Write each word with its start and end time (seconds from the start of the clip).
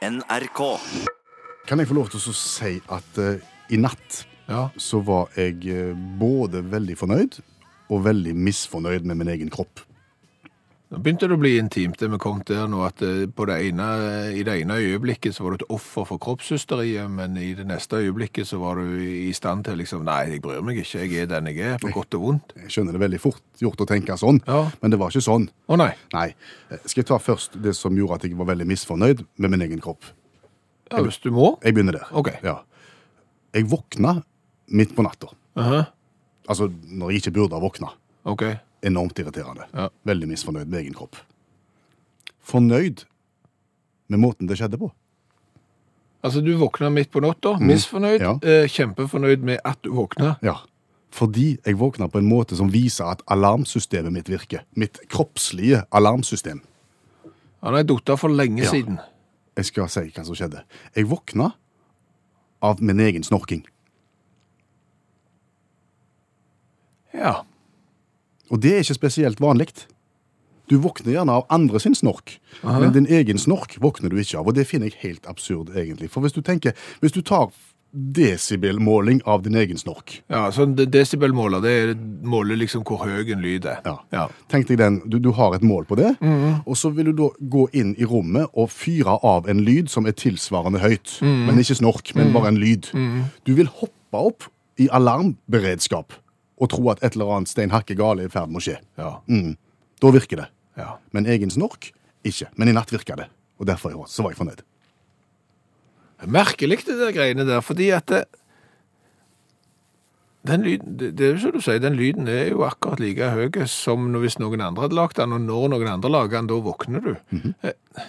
NRK. 0.00 0.60
Kan 1.68 1.78
jeg 1.82 1.88
få 1.90 1.94
lov 1.98 2.08
til 2.08 2.22
å 2.24 2.32
si 2.36 2.78
at 2.88 3.18
eh, 3.20 3.42
i 3.68 3.76
natt 3.80 4.22
Ja. 4.48 4.70
så 4.80 5.02
var 5.04 5.28
jeg 5.36 5.60
eh, 5.68 5.92
både 6.18 6.62
veldig 6.64 6.96
fornøyd 6.98 7.36
og 7.92 8.04
veldig 8.06 8.32
misfornøyd 8.34 9.04
med 9.04 9.20
min 9.20 9.28
egen 9.28 9.50
kropp. 9.52 9.82
Nå 10.90 10.98
begynte 10.98 11.28
det 11.30 11.36
å 11.36 11.38
bli 11.38 11.52
intimt, 11.54 12.00
det 12.00 12.08
vi 12.10 12.18
kom 12.18 12.40
der 12.48 12.64
nå, 12.66 12.80
at 12.82 12.98
eh, 13.06 13.28
på 13.30 13.44
det 13.46 13.60
ene, 13.68 13.84
i 14.34 14.40
det 14.42 14.56
ene 14.64 14.74
øyeblikket 14.82 15.36
så 15.36 15.44
var 15.44 15.54
du 15.54 15.60
et 15.60 15.68
offer 15.70 16.02
for 16.08 16.18
kroppshysteriet, 16.18 17.06
men 17.14 17.36
i 17.38 17.52
det 17.54 17.62
neste 17.68 18.00
øyeblikket 18.02 18.48
så 18.48 18.58
var 18.58 18.80
du 18.80 18.96
i 18.98 19.28
stand 19.36 19.62
til 19.68 19.78
liksom, 19.78 20.02
nei, 20.08 20.24
jeg 20.32 20.40
bryr 20.42 20.64
meg 20.66 20.80
ikke, 20.82 21.04
jeg 21.04 21.22
er 21.22 21.28
den 21.30 21.46
jeg 21.52 21.60
er, 21.62 21.76
på 21.78 21.92
godt 21.94 22.16
og 22.18 22.24
vondt. 22.24 22.54
Jeg 22.58 22.72
skjønner 22.74 22.96
det 22.98 23.02
veldig 23.04 23.20
fort 23.22 23.62
gjort 23.62 23.84
å 23.84 23.86
tenke 23.86 24.16
sånn, 24.18 24.40
Ja. 24.50 24.64
men 24.82 24.90
det 24.90 24.98
var 24.98 25.14
ikke 25.14 25.22
sånn. 25.28 25.46
Å 25.70 25.78
nei, 25.78 25.92
Nei. 26.16 26.26
Eh, 26.72 26.82
Skal 26.86 27.04
jeg 27.04 27.08
ta 27.12 27.18
først 27.22 27.54
det 27.62 27.76
som 27.78 27.94
gjorde 27.94 28.18
at 28.18 28.26
jeg 28.26 28.34
var 28.40 28.50
veldig 28.50 28.66
misfornøyd 28.72 29.22
med 29.38 29.50
min 29.54 29.62
egen 29.68 29.80
kropp? 29.84 30.02
ja, 30.90 30.98
hvis 31.06 31.20
du 31.22 31.30
må. 31.30 31.52
Jeg 31.62 31.74
begynner 31.76 32.00
der. 32.00 32.08
Ok. 32.18 32.32
Ja. 32.42 32.56
Jeg 33.54 33.68
våkna 33.70 34.16
midt 34.74 34.96
på 34.96 35.06
natta. 35.06 35.30
Aha, 35.54 35.84
Altså 36.50 36.66
når 36.66 37.12
jeg 37.12 37.20
ikke 37.22 37.32
burde 37.38 37.54
ha 37.54 37.62
våkna. 37.62 37.92
ok. 38.26 38.42
Enormt 38.82 39.18
irriterende. 39.18 39.66
Ja. 39.74 39.88
Veldig 40.08 40.28
misfornøyd 40.28 40.66
med 40.66 40.80
egen 40.80 40.94
kropp. 40.94 41.16
Fornøyd 42.40 43.04
med 44.08 44.18
måten 44.18 44.48
det 44.48 44.56
skjedde 44.58 44.78
på. 44.80 44.90
Altså, 46.24 46.40
du 46.44 46.52
våkna 46.60 46.90
midt 46.92 47.10
på 47.12 47.20
natta, 47.24 47.54
misfornøyd, 47.60 48.20
Ja. 48.20 48.32
eh, 48.42 48.66
kjempefornøyd 48.68 49.40
med 49.42 49.58
at 49.64 49.78
du 49.82 49.90
våkna. 49.92 50.36
Ja. 50.42 50.56
Fordi 51.10 51.58
jeg 51.66 51.76
våkna 51.78 52.08
på 52.08 52.18
en 52.18 52.28
måte 52.28 52.56
som 52.56 52.70
viser 52.70 53.04
at 53.10 53.22
alarmsystemet 53.26 54.12
mitt 54.12 54.28
virker. 54.28 54.60
Mitt 54.76 54.98
kroppslige 55.08 55.84
alarmsystem. 55.92 56.60
Han 57.62 57.74
er 57.74 57.82
dotta 57.84 58.16
for 58.16 58.28
lenge 58.28 58.62
Ja. 58.62 58.70
siden. 58.70 58.98
Jeg 59.56 59.64
skal 59.64 59.88
si 59.88 60.00
hva 60.10 60.24
som 60.24 60.34
skjedde. 60.34 60.62
Jeg 60.96 61.06
våkna 61.08 61.52
av 62.62 62.80
min 62.82 63.00
egen 63.00 63.22
snorking. 63.22 63.64
Ja. 67.12 67.44
Og 68.50 68.60
det 68.60 68.72
er 68.74 68.82
ikke 68.84 68.94
spesielt 68.98 69.40
vanlig. 69.40 69.68
Du 70.70 70.76
våkner 70.78 71.12
gjerne 71.16 71.32
av 71.34 71.46
andre 71.50 71.80
sin 71.82 71.94
snork, 71.98 72.36
men 72.62 72.92
din 72.94 73.06
egen 73.10 73.38
snork 73.42 73.74
våkner 73.82 74.10
du 74.12 74.16
ikke 74.22 74.38
av. 74.38 74.46
Og 74.46 74.54
det 74.54 74.66
finner 74.70 74.86
jeg 74.90 75.00
helt 75.02 75.26
absurd, 75.26 75.72
egentlig. 75.74 76.10
For 76.10 76.20
hvis 76.22 76.32
du 76.36 76.42
tenker, 76.46 76.72
hvis 77.02 77.12
du 77.16 77.22
tar 77.26 77.50
desibelmåling 77.90 79.20
av 79.26 79.42
din 79.42 79.56
egen 79.58 79.78
snork 79.78 80.20
Ja, 80.30 80.44
så 80.54 80.62
desibelmåler, 80.76 81.60
det 81.60 81.72
er- 81.90 81.94
måler 82.22 82.56
liksom 82.56 82.84
hvor 82.84 82.98
høy 83.04 83.32
en 83.32 83.42
lyd 83.42 83.64
er. 83.66 83.80
ja. 83.84 83.98
Ja. 84.12 84.28
Tenk 84.48 84.68
deg 84.68 84.78
den, 84.78 85.00
du, 85.08 85.18
du 85.18 85.32
har 85.32 85.54
et 85.54 85.62
mål 85.62 85.84
på 85.86 85.96
det, 85.96 86.16
og 86.66 86.76
så 86.76 86.92
vil 86.94 87.06
du 87.06 87.12
da 87.12 87.28
gå 87.42 87.66
inn 87.74 87.94
i 87.98 88.04
rommet 88.04 88.46
og 88.54 88.70
fyre 88.70 89.18
av 89.24 89.48
en 89.48 89.58
lyd 89.64 89.88
som 89.90 90.06
er 90.06 90.12
tilsvarende 90.12 90.78
høyt. 90.78 91.18
Men 91.22 91.58
ikke 91.58 91.74
snork, 91.82 92.14
men 92.14 92.32
bare 92.32 92.48
en 92.48 92.58
lyd. 92.58 92.86
Du 93.44 93.54
vil 93.54 93.66
hoppe 93.66 94.14
opp 94.14 94.44
i 94.78 94.88
alarmberedskap 94.88 96.12
og 96.60 96.68
tro 96.72 96.90
at 96.92 97.02
et 97.02 97.16
eller 97.16 97.30
annet 97.36 97.50
steinhakke 97.50 97.96
gale 97.98 98.24
er 98.26 98.30
i 98.30 98.32
ferd 98.32 98.50
med 98.52 98.60
å 98.60 98.64
skje. 98.64 98.76
Ja. 99.00 99.14
Mm. 99.32 99.54
Da 100.00 100.10
virker 100.14 100.42
det. 100.42 100.48
ja. 100.76 100.94
Men 101.12 101.26
egen 101.26 101.50
snork, 101.52 101.90
ikke. 102.24 102.50
Men 102.56 102.68
i 102.68 102.76
natt 102.76 102.92
virka 102.92 103.16
det. 103.16 103.30
Og 103.60 103.66
derfor 103.68 103.96
så 104.08 104.24
var 104.24 104.32
jeg 104.34 104.40
fornøyd. 104.40 104.62
Merkelig 106.28 106.82
det 106.84 106.98
der 107.00 107.14
greiene 107.16 107.46
der, 107.48 107.60
fordi 107.64 107.90
at 107.96 108.06
det, 108.12 108.24
den 110.48 110.62
lyden, 110.64 110.98
det, 111.00 111.10
det 111.18 111.26
er 111.26 111.34
jo 111.34 111.40
som 111.42 111.52
du 111.56 111.60
sier, 111.64 111.80
den 111.80 111.96
lyden 111.96 112.28
er 112.28 112.50
jo 112.52 112.62
akkurat 112.64 113.00
like 113.00 113.28
høy 113.34 113.66
som 113.68 114.06
hvis 114.20 114.38
noen 114.40 114.60
andre 114.64 114.86
hadde 114.86 114.96
lagt 114.96 115.20
den, 115.20 115.32
og 115.36 115.40
når 115.44 115.68
noen 115.72 115.88
andre 115.92 116.12
lager 116.12 116.38
den, 116.38 116.48
da 116.48 116.60
våkner 116.64 117.04
du. 117.04 117.14
Eh, 117.64 118.04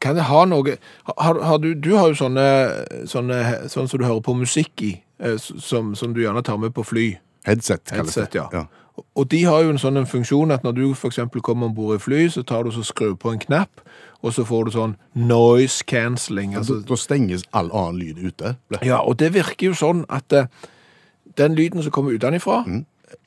Kan 0.00 0.16
det 0.18 0.26
ha 0.28 0.42
noe 0.44 0.76
har, 1.08 1.40
har 1.40 1.58
du, 1.58 1.70
du 1.74 1.94
har 1.96 2.12
jo 2.12 2.18
sånne, 2.20 2.44
sånne 3.08 3.38
sånn 3.72 3.88
som 3.88 4.00
du 4.00 4.04
hører 4.04 4.20
på 4.24 4.36
musikk 4.36 4.82
i, 4.84 4.92
eh, 5.20 5.36
som, 5.40 5.94
som 5.96 6.12
du 6.12 6.20
gjerne 6.20 6.44
tar 6.44 6.60
med 6.60 6.74
på 6.76 6.84
fly. 6.84 7.06
Headset, 7.46 7.84
kalles 7.88 8.14
Headset, 8.14 8.32
det. 8.32 8.48
ja. 8.52 8.66
Og 9.16 9.30
de 9.30 9.42
har 9.44 9.62
jo 9.64 9.72
en 9.74 9.80
sånn 9.80 9.98
en 10.00 10.08
funksjon 10.08 10.52
at 10.54 10.64
når 10.64 10.76
du 10.76 10.84
eksempel 11.08 11.42
kommer 11.44 11.68
ombord 11.68 11.98
i 11.98 12.00
fly, 12.00 12.20
så 12.32 12.42
tar 12.46 12.64
du 12.64 12.72
så 12.72 12.84
skrur 12.84 13.16
på 13.20 13.32
en 13.34 13.40
knapp, 13.42 13.82
og 14.24 14.32
så 14.32 14.44
får 14.48 14.64
du 14.64 14.70
sånn 14.72 14.94
noise 15.14 15.84
cancelling. 15.84 16.54
Altså, 16.56 16.78
da 16.80 16.96
stenges 16.96 17.44
all 17.52 17.68
annen 17.72 18.00
lyd 18.00 18.22
ute. 18.24 18.56
ja, 18.82 19.02
og 19.02 19.18
det 19.20 19.34
virker 19.36 19.70
jo 19.70 19.76
sånn 19.76 20.06
at 20.08 20.32
eh, 20.32 20.48
den 21.36 21.54
lyden 21.58 21.84
som 21.84 21.92
kommer 21.92 22.16
utenifra, 22.16 22.62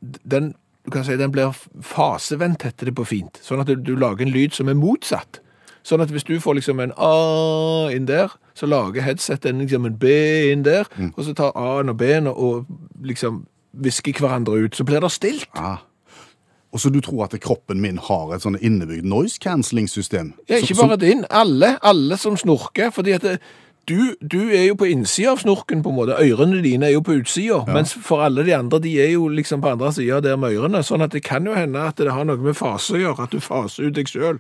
den, 0.02 0.56
du 0.86 0.92
kan 0.92 1.06
si, 1.06 1.18
den 1.18 1.32
blir 1.32 1.54
fasevendt, 1.86 2.66
heter 2.66 2.90
det 2.90 2.96
på 2.98 3.06
fint. 3.06 3.38
Sånn 3.46 3.62
at 3.62 3.70
du, 3.70 3.78
du 3.78 3.94
lager 3.96 4.26
en 4.26 4.34
lyd 4.34 4.58
som 4.58 4.70
er 4.70 4.78
motsatt. 4.80 5.42
Sånn 5.86 6.02
at 6.04 6.12
hvis 6.12 6.26
du 6.28 6.36
får 6.42 6.58
liksom 6.58 6.82
en 6.84 6.92
A 6.98 7.88
inn 7.94 8.10
der, 8.10 8.34
så 8.58 8.68
lager 8.68 9.06
headsetet 9.06 9.54
en, 9.54 9.62
liksom 9.64 9.86
en 9.88 9.96
B 10.02 10.10
inn 10.52 10.66
der, 10.66 10.90
og 11.16 11.24
så 11.24 11.34
tar 11.38 11.54
A-en 11.56 11.94
og 11.94 11.98
B-en 12.02 12.28
og, 12.28 12.38
og 12.38 13.06
liksom 13.06 13.46
visker 13.72 14.20
hverandre 14.20 14.66
ut, 14.66 14.76
så 14.76 14.86
blir 14.88 15.04
det 15.04 15.12
stilt. 15.14 15.50
Ah. 15.54 15.86
Og 16.72 16.80
så 16.80 16.92
du 16.94 17.00
tror 17.02 17.26
at 17.26 17.34
kroppen 17.42 17.82
min 17.82 17.98
har 17.98 18.36
et 18.36 18.44
sånn 18.46 18.60
innebygd 18.62 19.08
noise 19.10 19.40
cancelling-system? 19.42 20.36
Ja, 20.50 20.60
ikke 20.62 20.78
bare 20.78 21.00
din. 21.02 21.26
Alle, 21.34 21.78
alle 21.82 22.18
som 22.18 22.38
snorker. 22.38 22.92
fordi 22.94 23.16
at 23.18 23.26
det, 23.26 23.40
du, 23.90 24.14
du 24.22 24.52
er 24.54 24.68
jo 24.68 24.76
på 24.78 24.86
innsida 24.86 25.32
av 25.34 25.42
snorken, 25.42 25.82
på 25.82 25.90
en 25.90 25.98
måte. 25.98 26.18
Ørene 26.22 26.62
dine 26.62 26.86
er 26.86 26.94
jo 26.94 27.02
på 27.06 27.18
utsida. 27.18 27.64
Mens 27.74 27.96
for 28.06 28.22
alle 28.22 28.46
de 28.46 28.54
andre, 28.54 28.80
de 28.84 28.94
er 29.02 29.16
jo 29.16 29.28
liksom 29.34 29.64
på 29.66 29.72
andre 29.74 29.90
sida 29.96 30.22
der 30.22 30.38
med 30.38 30.54
ørene. 30.54 30.84
Sånn 30.86 31.02
at 31.02 31.16
det 31.16 31.24
kan 31.26 31.48
jo 31.50 31.58
hende 31.58 31.88
at 31.90 31.98
det 31.98 32.14
har 32.14 32.28
noe 32.30 32.38
med 32.44 32.58
fase 32.58 32.94
å 32.94 33.02
gjøre. 33.02 33.26
At 33.26 33.34
du 33.34 33.42
faser 33.42 33.90
ut 33.90 33.98
deg 33.98 34.12
sjøl. 34.12 34.38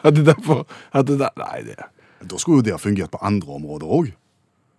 At 0.00 0.14
det 0.16 0.24
derfor 0.30 0.64
at 0.92 1.10
det 1.10 1.20
der, 1.20 1.36
Nei, 1.36 1.60
det 1.68 1.76
Da 2.22 2.38
skulle 2.40 2.62
jo 2.62 2.68
det 2.70 2.76
ha 2.78 2.80
fungert 2.80 3.12
på 3.12 3.20
andre 3.20 3.58
områder 3.60 3.92
òg. 3.92 4.12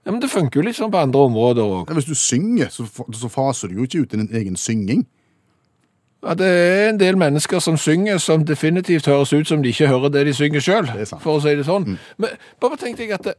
Ja, 0.05 0.11
Men 0.11 0.21
det 0.21 0.29
funker 0.29 0.59
jo 0.59 0.65
litt 0.67 0.75
sånn 0.75 0.91
på 0.91 0.99
andre 0.99 1.25
områder 1.29 1.63
òg. 1.63 1.91
Hvis 1.95 2.09
du 2.09 2.15
synger, 2.17 2.71
så, 2.73 2.85
så 2.87 3.29
faser 3.31 3.71
du 3.71 3.79
jo 3.79 3.87
ikke 3.87 4.03
ut 4.03 4.15
din 4.15 4.27
egen 4.35 4.59
synging. 4.59 5.05
Ja, 6.23 6.35
det 6.39 6.47
er 6.47 6.89
en 6.89 6.99
del 6.99 7.17
mennesker 7.19 7.59
som 7.59 7.77
synger 7.79 8.19
som 8.23 8.45
definitivt 8.47 9.07
høres 9.11 9.33
ut 9.33 9.47
som 9.47 9.63
de 9.63 9.71
ikke 9.73 9.89
hører 9.91 10.11
det 10.11 10.25
de 10.29 10.35
synger 10.35 10.63
sjøl, 10.63 10.87
for 11.19 11.35
å 11.35 11.41
si 11.43 11.55
det 11.59 11.65
sånn. 11.67 11.97
Men 12.15 12.37
bare 12.63 12.79
tenk 12.79 12.99
deg 12.99 13.11
at 13.15 13.31
det, 13.31 13.35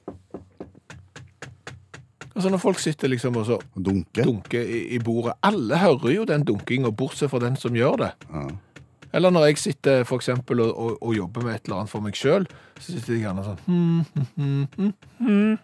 Altså 2.34 2.50
Når 2.50 2.58
folk 2.58 2.78
sitter 2.82 3.08
liksom 3.12 3.36
og 3.38 3.44
så 3.46 3.56
dunker, 3.78 4.24
dunker 4.26 4.62
i, 4.66 4.80
i 4.96 4.98
bordet 4.98 5.36
Alle 5.46 5.78
hører 5.78 6.16
jo 6.16 6.24
den 6.26 6.42
dunkinga, 6.42 6.90
bortsett 6.90 7.30
fra 7.30 7.38
den 7.38 7.54
som 7.56 7.76
gjør 7.78 8.00
det. 8.00 8.08
Ja. 8.32 8.48
Eller 9.14 9.30
når 9.30 9.48
jeg 9.48 9.60
sitter 9.62 10.04
for 10.08 10.18
eksempel 10.18 10.60
og, 10.64 10.72
og, 10.74 10.94
og 11.00 11.16
jobber 11.16 11.46
med 11.46 11.54
et 11.54 11.68
eller 11.68 11.82
annet 11.82 11.92
for 11.92 12.04
meg 12.04 12.18
sjøl, 12.18 12.46
så 12.80 12.86
sitter 12.88 13.14
jeg 13.14 13.24
gjerne 13.28 13.44
sånn 13.46 13.60
hmm, 13.68 14.00
hmm, 14.34 15.58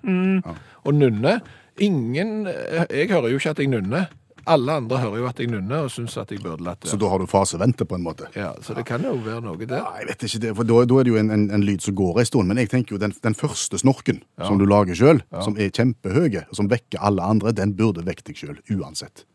hmm, 0.00 0.38
Og 0.86 0.94
nunner 0.96 1.42
Ingen 1.76 2.46
Jeg 2.48 3.10
hører 3.10 3.28
jo 3.28 3.36
ikke 3.36 3.52
at 3.52 3.58
jeg 3.60 3.68
nunner. 3.68 4.06
Alle 4.48 4.76
andre 4.78 5.00
hører 5.02 5.18
jo 5.18 5.26
at 5.28 5.40
jeg 5.42 5.50
nunner 5.50 5.84
og 5.84 5.90
syns 5.90 6.14
at 6.22 6.30
jeg 6.30 6.40
burde 6.40 6.64
latt 6.64 6.84
det. 6.84 6.88
Så 6.88 6.96
da 7.02 7.10
har 7.10 7.20
du 7.20 7.26
fasevente, 7.28 7.84
på 7.84 7.98
en 7.98 8.04
måte. 8.06 8.30
Ja, 8.38 8.52
så 8.62 8.76
det 8.78 8.86
kan 8.86 9.02
jo 9.04 9.16
være 9.24 9.42
noe 9.42 9.58
der. 9.58 9.82
Nei, 9.82 10.00
jeg 10.00 10.08
vet 10.12 10.26
ikke 10.28 10.42
det, 10.46 10.52
for 10.56 10.70
da, 10.70 10.78
da 10.86 11.00
er 11.00 11.08
det 11.08 11.12
jo 11.12 11.18
en, 11.20 11.32
en, 11.34 11.46
en 11.58 11.66
lyd 11.66 11.82
som 11.82 11.96
går 11.98 12.22
en 12.22 12.28
stund. 12.30 12.48
Men 12.48 12.62
jeg 12.62 12.70
tenker 12.72 12.94
jo 12.94 13.02
den, 13.02 13.12
den 13.26 13.36
første 13.36 13.80
snorken 13.82 14.22
som 14.38 14.56
du 14.56 14.64
lager 14.70 14.96
sjøl, 14.96 15.24
som 15.34 15.58
er 15.58 15.74
kjempehøy, 15.74 16.38
og 16.46 16.54
som 16.60 16.70
vekker 16.70 17.02
alle 17.10 17.26
andre, 17.26 17.52
den 17.58 17.74
burde 17.76 18.06
vekke 18.06 18.30
deg 18.30 18.38
sjøl 18.38 18.60
uansett. 18.78 19.26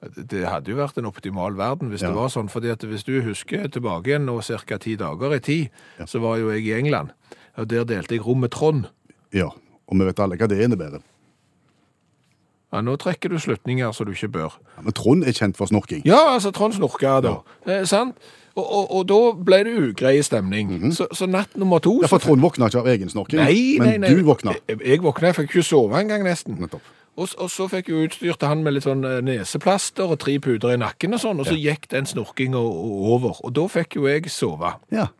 Det 0.00 0.46
hadde 0.48 0.70
jo 0.72 0.78
vært 0.78 0.96
en 0.96 1.04
optimal 1.10 1.56
verden 1.58 1.90
hvis 1.92 2.00
Ja. 2.00 2.08
det 2.08 2.16
var 2.16 2.28
sånn. 2.32 2.48
fordi 2.48 2.70
at 2.72 2.80
hvis 2.88 3.04
du 3.04 3.20
husker 3.20 3.68
tilbake 3.68 4.06
igjen 4.08 4.24
nå 4.24 4.38
ca. 4.40 4.78
ti 4.78 4.96
dager 4.96 5.34
i 5.34 5.38
tid, 5.40 5.68
så 6.06 6.20
var 6.20 6.38
jo 6.38 6.48
jeg 6.50 6.64
i 6.66 6.72
England. 6.78 7.10
Og 7.58 7.68
der 7.68 7.84
delte 7.84 8.14
jeg 8.16 8.24
rom 8.24 8.40
med 8.40 8.50
Trond. 8.50 8.86
Ja, 9.32 9.50
og 9.88 9.98
vi 9.98 10.04
vet 10.04 10.18
alle 10.20 10.36
hva 10.36 10.48
det 10.48 10.58
innebærer. 10.64 11.02
Ja, 12.72 12.80
nå 12.86 12.94
trekker 12.96 13.28
du 13.32 13.38
slutninger 13.42 13.90
som 13.92 14.06
du 14.06 14.12
ikke 14.14 14.30
bør. 14.30 14.52
Ja, 14.76 14.82
men 14.86 14.92
Trond 14.94 15.24
er 15.26 15.32
kjent 15.34 15.56
for 15.58 15.66
snorking. 15.66 16.04
Ja, 16.06 16.34
altså 16.36 16.52
Trond 16.54 16.76
snorka 16.76 17.16
da. 17.20 17.32
Eh, 17.66 17.82
sant? 17.84 18.16
Og, 18.56 18.64
og, 18.66 18.90
og 18.94 19.06
da 19.10 19.18
ble 19.46 19.58
det 19.66 19.74
ugrei 19.78 20.20
stemning. 20.22 20.92
så, 20.94 21.06
så 21.14 21.26
natt 21.30 21.56
nummer 21.58 21.78
to 21.82 21.96
Ja, 22.02 22.06
for 22.10 22.18
Trond 22.22 22.40
våkna 22.42 22.68
ikke 22.70 22.80
av 22.82 22.88
egen 22.92 23.10
snorking, 23.10 23.38
Nei, 23.42 23.76
nei, 23.78 23.96
nei, 23.98 23.98
men 23.98 24.16
du 24.16 24.22
våkna. 24.26 24.54
Jeg, 24.68 24.80
jeg 24.86 25.02
våkna, 25.02 25.30
jeg 25.30 25.36
fikk 25.40 25.50
ikke 25.54 25.66
sove 25.66 25.98
engang 26.00 26.22
nesten. 26.26 26.58
Nettopp. 26.62 26.82
Og, 27.20 27.28
og 27.36 27.50
så 27.52 27.66
fikk 27.68 27.90
jo 27.92 28.00
utstyrte 28.06 28.48
han 28.48 28.62
med 28.64 28.78
litt 28.78 28.86
sånn 28.86 29.04
eh, 29.04 29.20
neseplaster 29.24 30.08
og 30.08 30.20
tre 30.22 30.38
puder 30.40 30.72
i 30.72 30.80
nakken 30.80 31.16
og 31.16 31.20
sånn, 31.20 31.42
og 31.42 31.48
så 31.50 31.56
gikk 31.58 31.90
den 31.92 32.08
snorkinga 32.08 32.60
over. 32.60 33.42
Og 33.44 33.52
da 33.56 33.66
fikk 33.68 33.98
jo 33.98 34.06
jeg 34.08 34.30
sove. 34.32 34.72
Ja. 34.94 35.10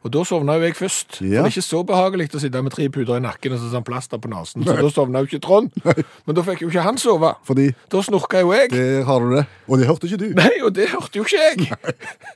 Og 0.00 0.12
da 0.14 0.22
sovna 0.24 0.54
jo 0.56 0.64
jeg 0.64 0.78
først. 0.78 1.18
Ja. 1.20 1.42
det 1.42 1.50
er 1.50 1.52
ikke 1.52 1.66
så 1.66 1.82
behagelig 1.84 2.30
å 2.32 2.40
sitte 2.40 2.62
med 2.64 2.72
tre 2.72 2.86
puder 2.92 3.18
i 3.18 3.24
nakken 3.24 3.52
og 3.52 3.60
sånn 3.60 3.84
plaster 3.84 4.20
på 4.22 4.30
nesen. 4.32 4.64
Så 4.64 4.76
da 4.78 4.88
sovna 4.88 5.20
jo 5.20 5.28
ikke 5.28 5.42
Trond. 5.44 5.74
Men 6.24 6.38
da 6.38 6.44
fikk 6.46 6.64
jo 6.64 6.70
ikke 6.72 6.86
han 6.86 7.00
sove. 7.00 7.34
Fordi 7.44 7.68
Da 7.92 8.00
snorka 8.06 8.40
jo 8.40 8.54
jeg. 8.56 8.72
Det 8.72 9.04
har 9.04 9.26
du 9.26 9.34
det. 9.36 9.44
Og 9.68 9.80
det 9.82 9.90
hørte 9.90 10.08
ikke 10.08 10.22
du. 10.22 10.28
Nei, 10.38 10.54
og 10.64 10.72
det 10.78 10.88
hørte 10.94 11.20
jo 11.20 11.26
ikke 11.28 11.42
jeg. 11.44 11.68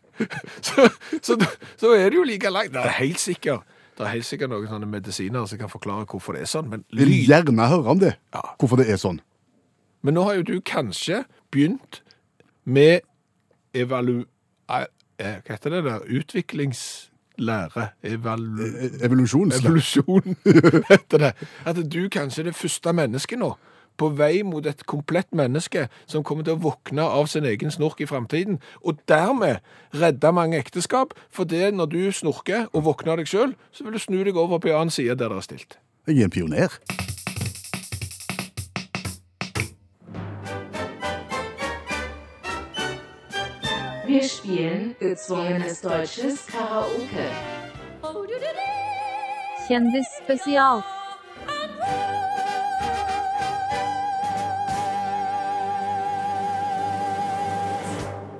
så, 0.67 0.91
så, 1.25 1.39
så 1.81 1.95
er 1.97 2.11
det 2.13 2.21
jo 2.21 2.27
like 2.29 2.53
langt. 2.53 2.77
Det 2.77 2.85
er 2.85 2.99
helt 3.01 3.23
sikkert. 3.23 3.65
Det 3.97 4.03
er 4.07 4.11
helt 4.17 4.27
sikkert 4.27 4.51
noen 4.51 4.67
sånne 4.67 4.87
medisiner 4.91 5.45
som 5.47 5.59
kan 5.61 5.71
forklare 5.71 6.07
hvorfor 6.11 6.35
det 6.35 6.43
er 6.43 6.51
sånn. 6.51 6.69
Men, 6.73 6.85
Vil 6.91 7.07
lyd, 7.09 7.29
gjerne 7.31 7.69
høre 7.71 7.93
om 7.95 8.01
det. 8.03 8.17
Ja. 8.35 8.41
Hvorfor 8.59 8.81
det 8.83 8.89
er 8.91 8.97
sånn. 8.99 9.21
men 10.03 10.15
nå 10.19 10.25
har 10.27 10.35
jo 10.41 10.43
du 10.43 10.61
kanskje 10.61 11.23
begynt 11.55 12.03
med 12.67 13.01
evalu... 13.75 14.25
eh, 14.69 14.87
Hva 15.47 15.55
heter 15.55 15.71
det 15.71 15.85
der? 15.87 16.03
Utviklingslære. 16.19 17.89
Evalu 18.03 18.65
E- 18.67 18.91
Evolusjonslære. 19.07 19.65
evolusjon, 19.65 20.37
heter 20.91 21.19
det. 21.19 21.33
At 21.67 21.77
du 21.93 22.09
kanskje 22.13 22.43
er 22.45 22.51
det 22.51 22.57
første 22.59 22.93
mennesket 22.93 23.39
nå, 23.39 23.53
på 23.97 24.11
vei 24.19 24.43
mot 24.47 24.67
et 24.67 24.87
komplett 24.91 25.31
menneske 25.37 25.89
som 26.07 26.25
kommer 26.27 26.47
til 26.47 26.57
å 26.57 26.63
våkne 26.65 27.07
av 27.07 27.29
sin 27.31 27.47
egen 27.49 27.73
snork 27.75 28.03
i 28.03 28.09
framtiden, 28.11 28.61
og 28.83 29.01
dermed 29.11 29.63
redde 29.95 30.33
mange 30.35 30.59
ekteskap. 30.59 31.15
For 31.31 31.49
det 31.49 31.73
når 31.75 31.93
du 31.95 32.03
snorker 32.13 32.69
og 32.73 32.87
våkner 32.91 33.23
deg 33.23 33.31
sjøl, 33.31 33.57
så 33.73 33.87
vil 33.87 33.97
du 33.97 34.03
snu 34.03 34.21
deg 34.25 34.37
over 34.37 34.63
på 34.63 34.73
en 34.73 34.85
annen 34.85 34.95
side 34.95 35.19
der 35.19 35.33
det 35.33 35.43
er 35.43 35.49
stilt. 35.49 35.79
Jeg 36.07 36.21
er 36.21 36.29
en 36.29 36.35
pioner. 36.35 36.81
Wir 44.07 44.29
spielen 44.29 44.95
gezwungenes 45.01 45.81
deutsches 45.81 46.47
Karaoke. 46.47 47.29
Kjendisspesial. 49.69 50.85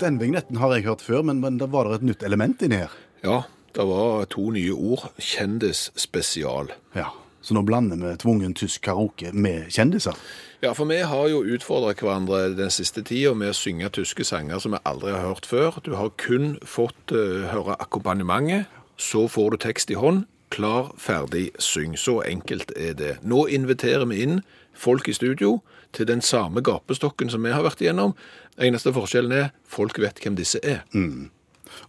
Den 0.01 0.19
vignetten 0.19 0.59
har 0.59 0.73
jeg 0.75 0.89
hørt 0.89 1.03
før, 1.07 1.23
men, 1.23 1.39
men 1.41 1.59
da 1.61 1.69
var 1.71 1.87
det 1.87 2.01
et 2.01 2.09
nytt 2.09 2.25
element 2.27 2.63
inni 2.67 2.81
her. 2.83 2.95
Ja, 3.23 3.43
det 3.77 3.85
var 3.87 4.27
to 4.33 4.49
nye 4.55 4.75
ord. 4.75 5.07
Kjendisspesial. 5.23 6.73
Ja, 6.99 7.13
Så 7.45 7.53
nå 7.55 7.61
blander 7.63 8.01
vi 8.01 8.17
tvungen 8.17 8.55
tysk 8.57 8.87
karaoke 8.87 9.29
med 9.37 9.69
kjendiser. 9.69 10.17
Ja, 10.65 10.73
for 10.73 10.89
vi 10.89 11.03
har 11.05 11.27
jo 11.29 11.43
utfordret 11.45 12.01
hverandre 12.01 12.55
den 12.57 12.73
siste 12.73 13.03
tida 13.05 13.35
med 13.37 13.53
å 13.53 13.57
synge 13.59 13.91
tyske 13.93 14.25
sanger 14.25 14.63
som 14.65 14.73
vi 14.73 14.81
aldri 14.89 15.13
har 15.13 15.27
hørt 15.27 15.45
før. 15.47 15.77
Du 15.85 15.93
har 15.99 16.15
kun 16.17 16.55
fått 16.65 17.13
uh, 17.13 17.45
høre 17.53 17.77
akkompagnementet, 17.77 18.65
så 18.97 19.27
får 19.29 19.53
du 19.53 19.61
tekst 19.61 19.93
i 19.93 19.99
hånd. 20.01 20.25
Klar, 20.49 20.93
ferdig, 20.99 21.51
syng. 21.59 21.97
Så 21.99 22.21
enkelt 22.23 22.73
er 22.77 22.95
det. 22.95 23.13
Nå 23.23 23.47
inviterer 23.47 24.05
vi 24.11 24.23
inn 24.23 24.43
folk 24.75 25.09
i 25.09 25.15
studio 25.17 25.61
til 25.95 26.07
den 26.07 26.23
samme 26.23 26.63
gapestokken 26.63 27.31
som 27.31 27.43
vi 27.47 27.55
har 27.55 27.65
vært 27.67 27.83
igjennom. 27.83 28.15
Eneste 28.59 28.93
forskjellen 28.95 29.33
er 29.33 29.51
folk 29.67 29.99
vet 30.03 30.21
hvem 30.23 30.37
disse 30.39 30.61
er. 30.63 30.85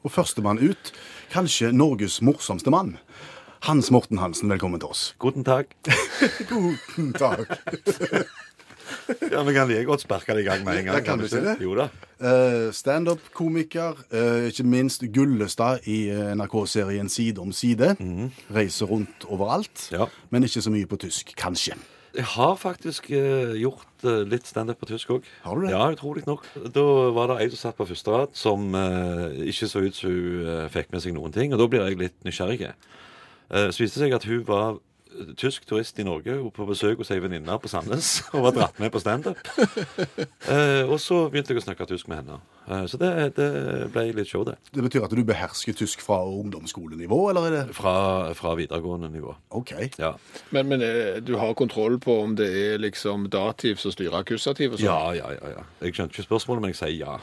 Og 0.04 0.12
førstemann 0.12 0.62
ut, 0.62 0.94
kanskje 1.34 1.74
Norges 1.74 2.22
morsomste 2.22 2.74
mann. 2.74 2.98
Hans 3.66 3.90
Morten 3.92 4.18
Hansen, 4.22 4.50
velkommen 4.50 4.80
til 4.80 4.90
oss. 4.94 5.16
Guten 5.20 5.44
takk. 5.46 5.74
Guten 6.50 7.14
dag. 7.18 7.46
Ja, 9.32 9.44
Vi 9.46 9.54
kan 9.54 9.68
like 9.70 9.86
godt 9.86 10.02
sparke 10.02 10.34
det 10.36 10.46
i 10.46 10.48
gang 10.48 10.64
med 10.66 10.80
en 10.80 10.86
gang. 10.90 10.98
Ja, 10.98 11.04
kan 11.06 11.20
du 11.22 11.26
ikke 11.28 11.42
det? 11.46 11.56
Jo 11.64 11.76
da. 11.78 11.88
Uh, 12.16 12.72
Standup-komiker, 12.74 13.98
uh, 14.14 14.46
ikke 14.50 14.64
minst 14.64 15.04
Gullestad 15.14 15.84
i 15.92 16.06
eh, 16.10 16.32
NRK-serien 16.38 17.10
Side 17.12 17.42
om 17.44 17.52
side. 17.52 17.96
Reiser 18.56 18.86
rundt 18.90 19.26
overalt, 19.28 19.90
Ja. 19.92 20.08
men 20.32 20.44
ikke 20.48 20.62
så 20.64 20.72
mye 20.74 20.88
på 20.88 20.98
tysk, 20.98 21.36
kanskje. 21.38 21.76
Jeg 22.16 22.24
har 22.32 22.56
faktisk 22.56 23.10
uh, 23.12 23.52
gjort 23.60 24.06
uh, 24.08 24.24
litt 24.24 24.48
standup 24.48 24.80
på 24.80 24.88
tysk 24.94 25.10
òg. 25.18 25.28
Har 25.44 25.56
du 25.60 25.66
det? 25.66 25.74
Ja, 25.76 25.90
utrolig 25.92 26.24
nok. 26.26 26.46
Da 26.72 26.86
var 27.12 27.28
det 27.34 27.42
ei 27.44 27.50
som 27.52 27.60
satt 27.66 27.78
på 27.78 27.88
første 27.90 28.12
rad, 28.14 28.32
som 28.34 28.72
uh, 28.74 29.36
ikke 29.44 29.68
så 29.68 29.84
ut 29.84 29.96
som 30.00 30.10
hun 30.16 30.70
fikk 30.72 30.94
med 30.96 31.04
seg 31.04 31.14
noen 31.18 31.36
ting. 31.36 31.52
Og 31.54 31.60
da 31.60 31.68
blir 31.68 31.84
jeg 31.84 32.00
litt 32.00 32.16
nysgjerrig. 32.26 32.72
Så 33.52 33.78
viste 33.84 34.00
det 34.00 34.08
seg 34.08 34.16
at 34.16 34.24
hun 34.26 34.42
var 34.48 34.80
tysk 35.40 35.66
turist 35.70 36.00
i 36.00 36.06
Norge 36.06 36.36
og 36.40 36.52
på 36.56 36.66
besøk 36.68 37.00
hos 37.02 37.12
ei 37.14 37.20
venninne 37.24 37.58
på 37.62 37.70
Sandnes 37.72 38.20
og 38.36 38.48
var 38.48 38.56
dratt 38.56 38.80
med 38.82 38.92
på 38.94 39.02
standup. 39.04 39.40
Eh, 40.46 40.84
og 40.86 40.98
så 41.02 41.26
begynte 41.32 41.54
jeg 41.54 41.62
å 41.62 41.66
snakke 41.66 41.88
tysk 41.90 42.10
med 42.12 42.24
henne. 42.24 42.40
Eh, 42.68 42.86
så 42.92 43.00
det, 43.02 43.12
det 43.38 43.50
ble 43.94 44.08
litt 44.18 44.30
show, 44.32 44.46
det. 44.48 44.58
Det 44.76 44.84
betyr 44.86 45.08
at 45.08 45.16
du 45.16 45.24
behersker 45.28 45.78
tysk 45.78 46.04
fra 46.06 46.20
ungdomsskolenivå, 46.28 47.20
eller 47.32 47.50
er 47.50 47.56
det 47.56 47.78
Fra, 47.78 47.96
fra 48.38 48.56
videregående 48.60 49.10
nivå. 49.14 49.36
OK. 49.58 49.74
Ja. 50.02 50.16
Men, 50.56 50.70
men 50.72 50.84
eh, 50.86 51.22
du 51.26 51.36
har 51.42 51.56
kontroll 51.58 52.00
på 52.04 52.20
om 52.26 52.36
det 52.40 52.50
er 52.66 52.84
liksom 52.84 53.30
dativ 53.34 53.82
som 53.82 53.94
styrer 53.96 54.22
akkusativ 54.22 54.76
og 54.76 54.82
sånn? 54.82 54.90
Ja, 54.90 55.16
ja, 55.18 55.32
ja, 55.38 55.56
ja. 55.60 55.66
Jeg 55.86 55.98
skjønte 55.98 56.18
ikke 56.18 56.30
spørsmålet, 56.30 56.66
men 56.66 56.76
jeg 56.76 56.82
sier 56.84 57.00
ja. 57.06 57.18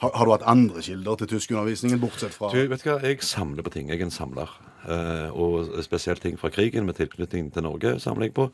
Har, 0.00 0.14
har 0.16 0.24
du 0.24 0.32
hatt 0.32 0.46
andre 0.48 0.80
kilder 0.80 1.18
til 1.20 1.28
tyskundervisningen, 1.34 2.00
bortsett 2.00 2.32
fra 2.32 2.48
Du, 2.54 2.60
vet 2.70 2.80
du 2.80 2.88
hva, 2.88 3.00
Jeg 3.04 3.20
samler 3.26 3.66
på 3.66 3.72
ting. 3.74 3.90
Jeg 3.92 4.00
er 4.00 4.08
en 4.08 4.14
samler. 4.14 4.48
Eh, 4.88 5.28
og 5.36 5.82
spesielt 5.84 6.22
ting 6.22 6.38
fra 6.40 6.48
krigen 6.48 6.86
med 6.86 6.96
tilknytning 7.00 7.52
til 7.52 7.66
Norge 7.66 7.98
samler 8.00 8.30
jeg 8.30 8.36
på. 8.38 8.50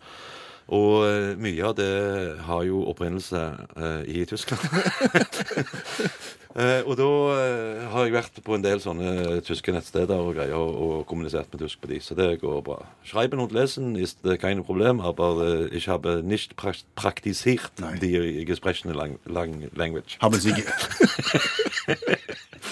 Og 0.67 1.05
eh, 1.07 1.37
mye 1.39 1.63
av 1.63 1.77
det 1.79 1.93
har 2.49 2.65
jo 2.67 2.83
opprinnelse 2.91 3.43
eh, 3.77 4.03
i 4.23 4.25
Tyskland. 4.27 4.67
Eh, 6.57 6.81
og 6.89 6.95
da 6.97 7.07
eh, 7.37 7.83
har 7.93 8.07
jeg 8.07 8.15
vært 8.15 8.39
på 8.41 8.55
en 8.57 8.63
del 8.65 8.81
sånne 8.81 9.43
tyske 9.45 9.75
nettsteder 9.75 10.17
og 10.17 10.39
greier 10.39 10.57
og, 10.57 10.71
og 10.81 11.03
kommunisert 11.05 11.53
med 11.53 11.61
tysk 11.61 11.83
på 11.83 11.91
de, 11.91 11.99
så 12.01 12.17
det 12.17 12.41
går 12.41 12.63
bra. 12.65 12.79
Schreiben 13.05 13.43
und 13.45 13.53
lesen 13.53 13.93
ist 13.95 14.25
kein 14.41 14.65
Problem, 14.65 15.03
aber 15.03 15.69
ich 15.71 15.89
habe 15.89 16.23
nicht 16.25 16.57
praktisert 16.57 17.73
Nein. 17.79 18.01
die 18.01 18.47
gesprochene 18.47 18.95
lang 18.95 19.19
lang 19.27 19.69
language. 19.77 20.17
Haben 20.23 20.41
Sie, 20.41 20.55
ge 20.55 20.65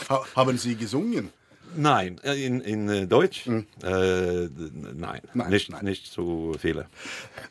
haben 0.35 0.57
Sie 0.57 0.77
gesungen? 0.77 1.29
Nein, 1.77 2.21
in, 2.25 2.61
in 2.61 2.89
äh, 2.89 3.07
Deutsch? 3.07 3.47
Mm. 3.47 3.67
Uh, 3.83 4.49
nein, 4.95 5.21
Nein, 5.35 5.51
nicht, 5.51 5.71
nein. 5.71 5.85
nicht 5.85 6.13
so 6.13 6.55
viele. 6.59 6.87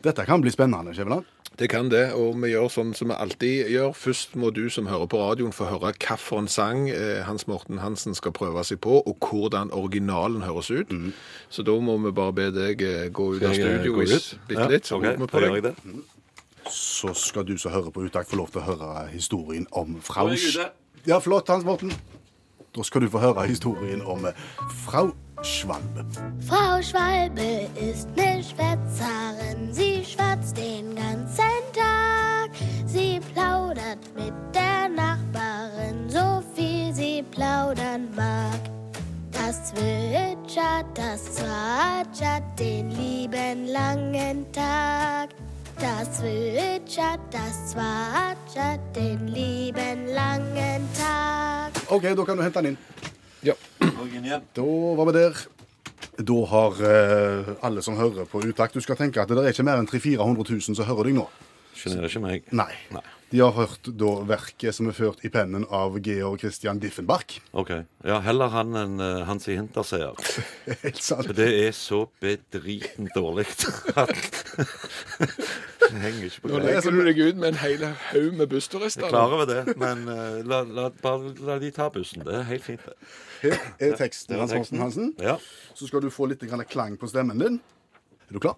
Dette 0.04 0.25
kan 0.25 0.42
bli 0.42 0.52
spennende, 0.52 0.94
Skjæveland. 0.94 1.25
Det 1.60 1.70
kan 1.70 1.92
det, 1.92 2.14
og 2.18 2.40
vi 2.42 2.50
gjør 2.50 2.70
sånn 2.74 2.96
som 2.98 3.12
vi 3.12 3.18
alltid 3.22 3.68
gjør. 3.70 3.92
Først 3.94 4.34
må 4.42 4.50
du 4.56 4.64
som 4.74 4.88
hører 4.90 5.06
på 5.06 5.20
radioen 5.22 5.54
få 5.54 5.68
høre 5.70 5.92
hvilken 5.94 6.48
sang 6.50 6.88
eh, 6.90 7.22
Hans 7.28 7.46
Morten 7.46 7.78
Hansen 7.78 8.18
skal 8.18 8.34
prøve 8.34 8.64
seg 8.66 8.80
på, 8.81 9.04
og 9.06 9.22
hvordan 9.22 9.70
originalen 9.72 10.42
høres 10.48 10.72
ut. 10.74 10.90
Så 11.54 11.62
da 11.68 11.75
må 11.78 12.00
vi 12.08 12.14
bare 12.16 12.34
be 12.34 12.48
deg 12.56 12.81
eh, 12.81 13.06
gå 13.14 13.36
ut 13.36 13.46
av 13.46 13.54
studio 13.54 14.00
bitte 14.02 14.68
litt, 14.72 14.90
så 14.90 14.98
ok, 14.98 15.06
roper 15.22 15.46
vi 15.46 15.62
på 15.62 15.68
deg. 15.68 16.02
Så 16.74 17.14
skal 17.20 17.46
du 17.46 17.54
som 17.62 17.75
hører 17.75 17.94
på 17.94 18.08
uttak, 18.08 18.25
få 18.31 18.40
lov 18.40 18.50
til 18.50 18.64
å 18.64 18.68
høre 18.72 19.08
historien 19.14 19.70
om 19.78 20.00
Frau 20.02 20.31
Nå 20.31 20.40
jeg 20.40 20.56
ute. 20.56 20.72
Ja, 21.06 21.20
flott, 21.22 21.54
Hans 21.54 21.68
Morten. 21.68 21.94
Da 22.75 22.84
skal 22.84 23.02
du 23.02 23.10
få 23.10 23.20
høre 23.20 23.48
historien 23.48 24.02
om 24.02 24.25
eh, 24.25 24.34
Frau 24.86 25.12
Schwalbe. 25.44 26.06
Frau 26.42 26.81
Schwalbe 26.81 27.70
ist 27.78 28.08
ne 28.18 28.42
Schwätzerin, 28.42 29.72
sie 29.72 30.04
schwatzt 30.04 30.58
den 30.58 30.96
ganzen 30.96 31.62
Tag. 31.74 32.50
Sie 32.88 33.20
plaudert 33.34 34.00
mit 34.16 34.34
der 34.56 34.90
Nachbarin, 34.90 36.10
so 36.10 36.44
viel 36.56 36.94
sie 36.96 37.24
plaudern 37.31 38.10
mag. 38.16 38.60
Das 39.31 39.66
zwitschert, 39.66 40.86
das 40.96 41.25
zwatschert 41.36 42.44
den 42.58 42.90
lieben 42.90 43.68
langen 43.68 44.51
Tag. 44.51 45.30
Das 45.84 46.20
zwitschert, 46.20 47.20
das 47.30 47.72
zwatschert 47.72 48.80
den 48.96 49.28
lieben 49.28 50.08
langen 50.16 50.88
Tag. 50.96 51.74
OK, 51.92 52.04
da 52.16 52.24
kan 52.24 52.38
du 52.38 52.44
hente 52.44 52.62
den 52.62 52.70
inn. 52.72 52.78
Ja. 53.42 53.54
Da 54.54 54.63
var 54.63 55.06
vi 55.06 55.12
der. 55.12 55.36
Da 56.24 56.38
har 56.54 56.80
eh, 56.80 57.56
alle 57.62 57.82
som 57.82 57.98
hører 57.98 58.24
på 58.24 58.40
utakt 58.48 58.75
Du 58.75 58.80
skal 58.80 58.96
tenke 58.96 59.20
at 59.20 59.28
det 59.28 59.44
er 59.44 59.52
ikke 59.52 59.66
mer 59.68 59.82
enn 59.82 59.90
300 59.90 60.24
000-400 60.24 60.72
000 60.72 60.80
som 60.80 60.88
hører 60.88 61.10
deg 61.10 61.18
nå. 61.20 61.28
Sjenerer 61.75 62.08
ikke 62.08 62.24
meg. 62.24 62.48
Nei. 62.56 62.72
Nei. 62.96 63.04
De 63.34 63.42
har 63.42 63.52
hørt 63.58 63.88
da 63.98 64.12
verket 64.30 64.75
som 64.78 64.88
er 64.92 64.94
ført 64.94 65.24
i 65.25 65.30
pennen 65.34 65.66
av 65.74 65.96
Georg 66.06 66.44
Christian 66.44 66.78
Diffenbach. 66.80 67.40
Ok. 67.52 67.72
Ja, 68.06 68.20
heller 68.22 68.54
han 68.54 68.78
enn 68.78 69.02
uh, 69.02 69.24
Hansi 69.25 69.58
Hinterseer. 69.58 70.13
Helt 70.86 71.02
sant. 71.02 71.25
For 71.25 71.36
det 71.36 71.50
er 71.66 71.74
så 71.74 72.06
bedritent 72.22 73.10
dårlig 73.18 73.50
at 73.98 74.38
henger 75.92 76.24
ikke 76.28 76.42
på 76.42 76.48
Nå 76.52 76.60
greip. 76.60 76.66
legger 76.70 76.92
du 76.92 77.04
deg 77.06 77.20
ut 77.28 77.36
med 77.42 77.48
en 77.54 77.60
hel 77.62 77.84
haug 78.10 78.34
med 78.40 78.48
bussturister. 78.50 79.02
Jeg 79.02 79.10
er 79.10 79.16
klar 79.16 79.34
over 79.36 79.46
det, 79.50 79.78
men 79.78 80.04
eh, 80.08 80.40
la, 80.48 80.62
la, 80.63 80.90
bare 81.04 81.34
la 81.44 81.58
de 81.62 81.72
ta 81.75 81.90
bussen. 81.94 82.24
Det 82.25 82.36
er 82.40 82.44
helt 82.50 82.63
fint, 82.63 82.84
det. 82.86 82.94
Her 83.44 83.58
er 83.92 83.96
teksten, 84.00 84.34
Det 84.34 84.40
Hans 84.42 84.54
Morten. 84.56 84.80
Hansen. 84.80 85.10
Ja. 85.20 85.38
Så 85.75 85.88
skal 85.90 86.02
du 86.06 86.10
få 86.13 86.30
litt 86.32 86.44
grann 86.48 86.63
klang 86.70 86.98
på 86.98 87.08
stemmen 87.12 87.40
din. 87.42 87.60
Er 88.30 88.34
du 88.34 88.40
klar? 88.40 88.56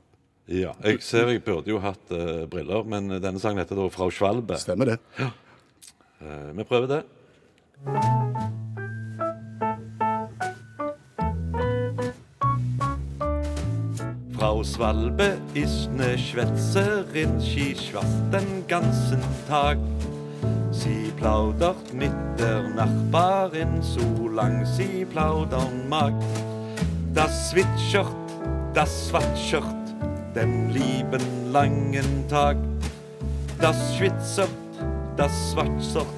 ja. 0.48 0.76
Jeg 0.86 1.02
ser 1.02 1.28
jeg 1.34 1.42
burde 1.44 1.72
jo 1.74 1.80
hatt 1.82 2.12
eh, 2.14 2.46
briller, 2.52 2.84
men 2.86 3.10
denne 3.18 3.40
sangen 3.42 3.64
heter 3.64 3.76
da 3.80 3.88
Frau 3.90 4.12
Schwalbe. 4.14 4.60
Stemmer 4.62 4.94
det. 4.94 5.00
Eh, 6.22 6.52
vi 6.54 6.64
prøver 6.64 6.88
det. 6.98 7.02
Frau 14.46 14.62
svalbe 14.64 15.40
ist 15.56 15.90
ne 15.98 16.16
Schwätzerin, 16.16 17.40
sie 17.40 17.76
schwatzt 17.76 18.22
den 18.32 18.68
ganzen 18.68 19.20
Tag. 19.48 19.80
Sie 20.70 21.12
plaudert 21.18 21.92
mit 21.92 22.14
der 22.38 22.62
Nachbarin, 22.62 23.82
solang 23.82 24.64
sie 24.64 25.04
plaudern 25.06 25.90
mag. 25.90 26.14
Das 27.12 27.50
zwitschert, 27.50 28.14
das 28.76 29.08
swatschert, 29.08 29.66
den 30.36 30.70
lieben 30.70 31.52
langen 31.52 32.28
Tag. 32.30 32.58
Das 33.60 33.96
schwitzert, 33.96 34.50
das 35.18 35.32
swatschert, 35.54 36.14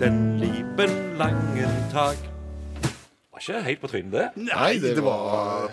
den 0.00 0.38
lieben 0.38 1.16
langen 1.16 1.70
Tag. 1.92 2.16
var 3.30 3.38
ikke 3.38 3.62
helt 3.62 3.80
på 3.80 3.86
trynet, 3.86 4.12
det. 4.12 4.30
Nei, 4.36 4.78
det, 4.78 5.04
var 5.04 5.70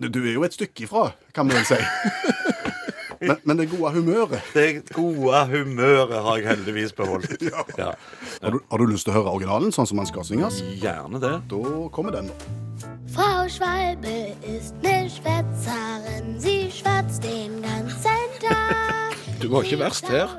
du, 0.00 0.08
du 0.08 0.20
er 0.24 0.32
jo 0.34 0.44
et 0.46 0.56
stykke 0.56 0.86
ifra, 0.86 1.10
kan 1.36 1.48
vi 1.48 1.56
vel 1.58 1.66
si. 1.68 1.78
men, 3.28 3.36
men 3.44 3.60
det 3.60 3.66
gode 3.68 3.90
humøret 3.98 4.54
Det 4.54 4.68
gode 4.96 5.42
humøret 5.50 6.16
har 6.24 6.40
jeg 6.40 6.48
heldigvis 6.54 6.96
beholdt. 6.96 7.36
Ja. 7.78 7.92
har 8.42 8.50
du, 8.56 8.60
har 8.70 8.78
du 8.80 8.86
lyst 8.86 9.04
til 9.08 9.14
å 9.14 9.20
høre 9.20 9.36
originalen, 9.36 9.72
sånn 9.74 9.88
som 9.88 10.00
den 10.00 10.08
skal 10.08 10.24
synges? 10.26 10.62
Gjerne 10.80 11.20
det. 11.22 11.34
Da 11.50 11.62
kommer 11.92 12.16
den, 12.16 12.30
da. 12.32 12.88
Frau 13.10 13.48
Schwalbe 13.50 14.36
ist 14.46 14.76
ne 14.84 15.08
Schwätzerin, 15.10 16.36
sie 16.38 16.70
schwätzt 16.70 17.24
den 17.26 17.58
ganzen 17.64 18.38
Tag. 18.40 19.16
Du 19.42 19.48
var 19.48 19.66
ikke 19.66 19.80
verst 19.82 20.08
her. 20.08 20.30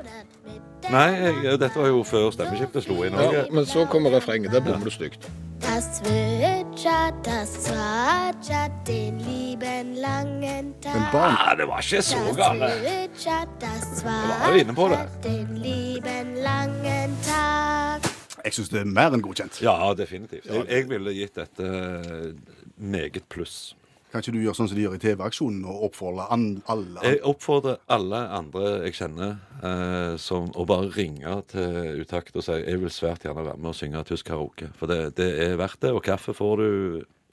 Nei, 0.90 1.08
jeg, 1.44 1.58
dette 1.60 1.78
var 1.78 1.90
jo 1.92 2.02
før 2.06 2.30
stemmeskiftet 2.34 2.86
slo 2.86 3.02
inn. 3.06 3.14
Ja, 3.14 3.44
men 3.54 3.66
så 3.68 3.84
kommer 3.90 4.14
refrenget. 4.16 4.50
Der 4.54 4.64
bommer 4.64 4.88
du 4.88 4.94
stygt. 4.94 5.28
Das 5.62 5.84
zwitschert, 5.98 7.14
das 7.26 7.52
zwatschert 7.64 8.72
den 8.86 9.18
lieben 9.18 9.96
langen 9.96 10.74
Tag. 10.80 10.94
Men 10.94 11.08
barn... 11.12 11.36
Ja, 11.38 11.54
det 11.54 11.66
var 11.68 11.78
ikke 11.80 12.02
så 12.02 12.18
zwitschert, 12.34 13.48
das 13.60 14.04
var 14.04 14.48
jo 14.50 14.58
inne 14.60 14.74
på 14.74 14.88
det. 14.88 14.98
den 15.22 15.56
lieben 15.56 16.34
langen 16.42 17.16
Tag. 17.26 18.00
Jeg 18.44 18.52
syns 18.56 18.72
det 18.72 18.80
er 18.80 18.88
mer 18.90 19.14
enn 19.14 19.22
godkjent. 19.22 19.60
Ja, 19.62 19.76
definitivt. 19.94 20.48
Jeg, 20.50 20.64
jeg 20.68 20.88
ville 20.90 21.12
gitt 21.14 21.36
dette 21.38 21.68
eh, 21.68 22.32
meget 22.76 23.22
pluss. 23.30 23.76
Kan 24.12 24.20
ikke 24.20 24.34
du 24.34 24.42
gjøre 24.42 24.56
sånn 24.58 24.68
som 24.68 24.76
de 24.76 24.82
gjør 24.84 24.94
i 24.98 25.00
TV-aksjonen, 25.00 25.62
og 25.72 25.86
oppfordre 25.86 26.26
an, 26.34 26.42
alle 26.68 27.00
Jeg 27.06 27.22
oppfordrer 27.30 27.78
alle 27.96 28.18
andre 28.36 28.72
jeg 28.84 28.98
kjenner, 28.98 29.38
eh, 29.64 30.18
som 30.20 30.50
å 30.52 30.66
bare 30.68 30.90
ringe 30.92 31.38
til 31.48 32.02
Utakt 32.02 32.36
og 32.36 32.44
si 32.44 32.58
jeg 32.60 32.82
vil 32.82 32.92
svært 32.92 33.24
gjerne 33.24 33.46
være 33.46 33.56
med 33.56 33.70
og 33.72 33.78
synge 33.78 34.04
tysk 34.10 34.28
karaoke. 34.28 34.68
For 34.76 34.90
det, 34.92 35.14
det 35.16 35.30
er 35.46 35.56
verdt 35.56 35.80
det. 35.86 35.94
Og 35.96 36.04
kaffe 36.04 36.36
får 36.36 36.60
du 36.60 36.68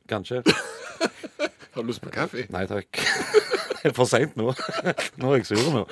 kanskje. 0.08 0.40
Har 1.76 1.84
du 1.84 1.92
lyst 1.92 2.02
på 2.06 2.16
kaffe? 2.16 2.48
Nei 2.54 2.64
takk. 2.70 3.04
Det 3.80 3.94
er 3.94 3.96
for 3.96 4.10
seint 4.12 4.34
nå. 4.36 4.52
Nå 5.22 5.30
er 5.32 5.38
jeg 5.40 5.46
sur 5.48 5.70
nå. 5.72 5.86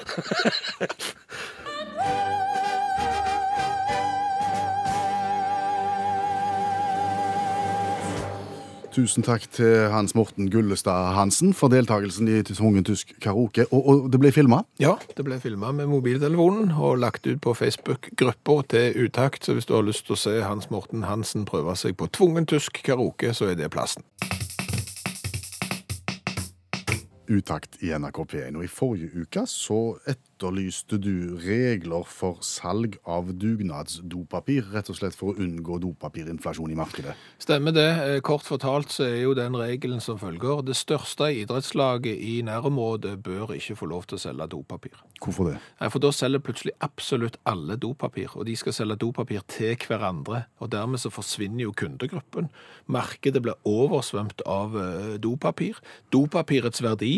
Tusen 8.97 9.21
takk 9.21 9.43
til 9.53 9.91
Hans 9.93 10.15
Morten 10.17 10.47
Gullestad 10.49 11.11
Hansen 11.13 11.51
for 11.53 11.69
deltakelsen 11.69 12.25
i 12.33 12.39
Tvungen 12.41 12.81
tysk 12.87 13.11
karaoke. 13.21 13.67
Og, 13.69 13.83
og 13.85 14.07
det 14.09 14.17
ble 14.23 14.31
filma. 14.33 14.63
Ja, 14.81 14.95
det 15.13 15.21
ble 15.27 15.37
filma 15.43 15.69
med 15.69 15.91
mobiltelefonen 15.91 16.73
og 16.73 16.97
lagt 17.03 17.29
ut 17.29 17.37
på 17.45 17.53
Facebook-gruppa 17.53 18.57
til 18.73 18.97
Utakt. 19.05 19.45
Så 19.45 19.53
hvis 19.53 19.69
du 19.69 19.75
har 19.77 19.85
lyst 19.85 20.07
til 20.09 20.17
å 20.17 20.21
se 20.23 20.35
Hans 20.41 20.71
Morten 20.73 21.05
Hansen 21.05 21.45
prøve 21.45 21.77
seg 21.77 21.93
på 22.01 22.09
tvungen 22.09 22.49
tysk 22.49 22.81
karaoke, 22.81 23.35
så 23.37 23.51
er 23.51 23.61
det 23.61 23.69
plassen. 23.69 24.01
Utakt 27.27 27.83
i 27.83 27.91
NRK 27.91 28.23
P1. 28.31 28.55
Og 28.55 28.63
i 28.63 28.69
forrige 28.71 29.23
uke 29.25 29.41
så 29.51 29.97
etterlyste 30.07 30.95
du 31.01 31.35
regler 31.43 32.05
for 32.07 32.39
salg 32.45 32.95
av 33.03 33.33
dugnadsdopapir, 33.35 34.69
rett 34.71 34.87
og 34.93 34.99
slett 34.99 35.17
for 35.17 35.33
å 35.33 35.43
unngå 35.43 35.79
dopapirinflasjon 35.83 36.71
i 36.71 36.77
markedet. 36.79 37.15
Stemmer 37.43 37.75
det. 37.75 37.87
Eh, 38.03 38.19
Kort 38.23 38.47
fortalt 38.47 38.93
så 38.95 39.09
er 39.09 39.17
jo 39.25 39.33
den 39.35 39.57
regelen 39.59 39.99
som 40.03 40.19
følger. 40.21 40.61
Det 40.63 40.77
største 40.79 41.27
idrettslaget 41.41 42.15
i 42.15 42.37
nærområdet 42.47 43.17
bør 43.25 43.51
ikke 43.57 43.75
få 43.81 43.91
lov 43.91 44.07
til 44.07 44.19
å 44.19 44.23
selge 44.23 44.47
dopapir. 44.55 44.95
Hvorfor 45.19 45.51
det? 45.51 45.57
Nei, 45.81 45.91
For 45.91 46.03
da 46.03 46.13
selger 46.15 46.43
plutselig 46.45 46.77
absolutt 46.85 47.39
alle 47.43 47.75
dopapir, 47.75 48.31
og 48.37 48.47
de 48.47 48.55
skal 48.55 48.75
selge 48.77 48.99
dopapir 49.03 49.43
til 49.51 49.75
hverandre. 49.75 50.45
Og 50.63 50.71
dermed 50.71 51.03
så 51.03 51.11
forsvinner 51.11 51.65
jo 51.65 51.75
kundegruppen. 51.75 52.47
Markedet 52.87 53.43
blir 53.43 53.59
oversvømt 53.67 54.45
av 54.47 54.79
eh, 54.79 55.13
dopapir. 55.19 55.83
Dopapirets 56.13 56.85
verdi 56.85 57.16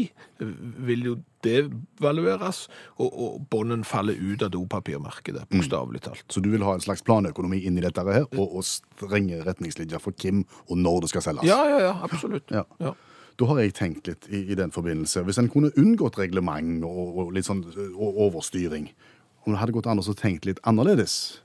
vil 0.90 1.06
jo 1.08 1.16
devalueres, 1.46 2.66
og, 2.98 3.10
og 3.10 3.44
bånden 3.52 3.86
faller 3.88 4.18
ut 4.20 4.44
av 4.46 4.52
dopapirmarkedet, 4.56 5.46
bokstavelig 5.52 6.04
talt. 6.08 6.26
Så 6.32 6.44
du 6.44 6.50
vil 6.54 6.66
ha 6.68 6.76
en 6.76 6.84
slags 6.84 7.04
planøkonomi 7.08 7.62
inn 7.68 7.80
i 7.80 7.84
dette 7.86 8.04
her, 8.08 8.26
og, 8.36 8.58
og 8.60 8.66
strenge 8.68 9.42
retningslinjer 9.48 10.04
for 10.04 10.16
hvem 10.20 10.44
og 10.68 10.76
når 10.80 11.06
det 11.06 11.14
skal 11.14 11.28
selges? 11.30 11.50
Ja, 11.50 11.62
ja, 11.70 11.80
ja, 11.88 11.94
absolutt. 12.06 12.52
Ja. 12.54 12.66
Ja. 12.84 12.96
Da 13.40 13.48
har 13.48 13.62
jeg 13.62 13.76
tenkt 13.78 14.10
litt 14.10 14.28
i, 14.28 14.44
i 14.52 14.58
den 14.60 14.74
forbindelse. 14.76 15.24
Hvis 15.24 15.40
en 15.40 15.48
kunne 15.52 15.72
unngått 15.80 16.20
reglement 16.20 16.84
og, 16.84 17.04
og 17.24 17.34
litt 17.36 17.48
sånn 17.48 17.64
overstyring, 17.96 18.90
om 19.46 19.54
det 19.54 19.62
hadde 19.62 19.76
gått 19.78 19.88
an 19.88 20.02
å 20.04 20.18
tenke 20.18 20.52
litt 20.52 20.60
annerledes, 20.68 21.40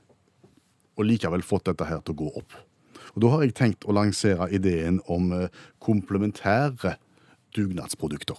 og 0.95 1.07
likevel 1.07 1.43
fått 1.43 1.69
dette 1.69 1.87
her 1.87 2.03
til 2.03 2.15
å 2.15 2.19
gå 2.25 2.31
opp. 2.41 2.57
Og 3.15 3.23
Da 3.23 3.31
har 3.31 3.45
jeg 3.45 3.55
tenkt 3.55 3.87
å 3.87 3.95
lansere 3.95 4.49
ideen 4.51 4.99
om 5.11 5.31
komplementære 5.83 6.97
dugnadsprodukter. 7.55 8.37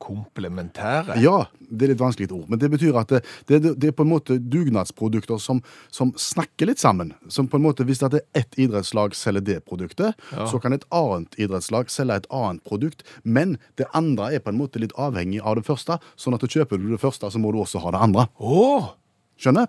Komplementære. 0.00 1.18
Ja, 1.20 1.42
det 1.60 1.84
er 1.84 1.90
litt 1.92 2.00
vanskelig 2.00 2.30
et 2.30 2.32
ord, 2.32 2.46
men 2.48 2.60
det 2.62 2.70
betyr 2.72 2.96
at 2.96 3.10
det, 3.12 3.18
det, 3.50 3.58
det 3.76 3.90
er 3.90 3.96
på 3.96 4.06
en 4.06 4.12
måte 4.14 4.38
dugnadsprodukter 4.40 5.36
som, 5.42 5.60
som 5.92 6.14
snakker 6.16 6.70
litt 6.70 6.80
sammen. 6.80 7.12
Som 7.28 7.50
på 7.52 7.60
en 7.60 7.66
måte, 7.66 7.84
Hvis 7.84 8.00
det 8.00 8.08
er 8.16 8.40
ett 8.40 8.56
idrettslag 8.56 9.12
selger 9.14 9.44
det 9.44 9.58
produktet, 9.68 10.16
så 10.32 10.60
kan 10.62 10.72
et 10.72 10.86
annet 10.88 11.36
idrettslag 11.36 11.92
selge 11.92 12.16
et 12.22 12.30
annet 12.32 12.64
produkt, 12.64 13.04
men 13.24 13.58
det 13.76 13.90
andre 13.92 14.32
er 14.32 14.40
på 14.40 14.54
en 14.54 14.60
måte 14.62 14.80
litt 14.80 14.96
avhengig 14.96 15.42
av 15.44 15.60
det 15.60 15.66
første, 15.68 16.00
sånn 16.16 16.38
at 16.38 16.48
kjøper 16.48 16.80
du 16.80 16.88
det 16.94 17.02
første, 17.02 17.28
så 17.28 17.38
må 17.38 17.52
du 17.52 17.60
også 17.60 17.84
ha 17.84 17.92
det 17.92 18.00
andre. 18.08 18.26
Åh! 18.40 18.94
Skjønner? 19.40 19.68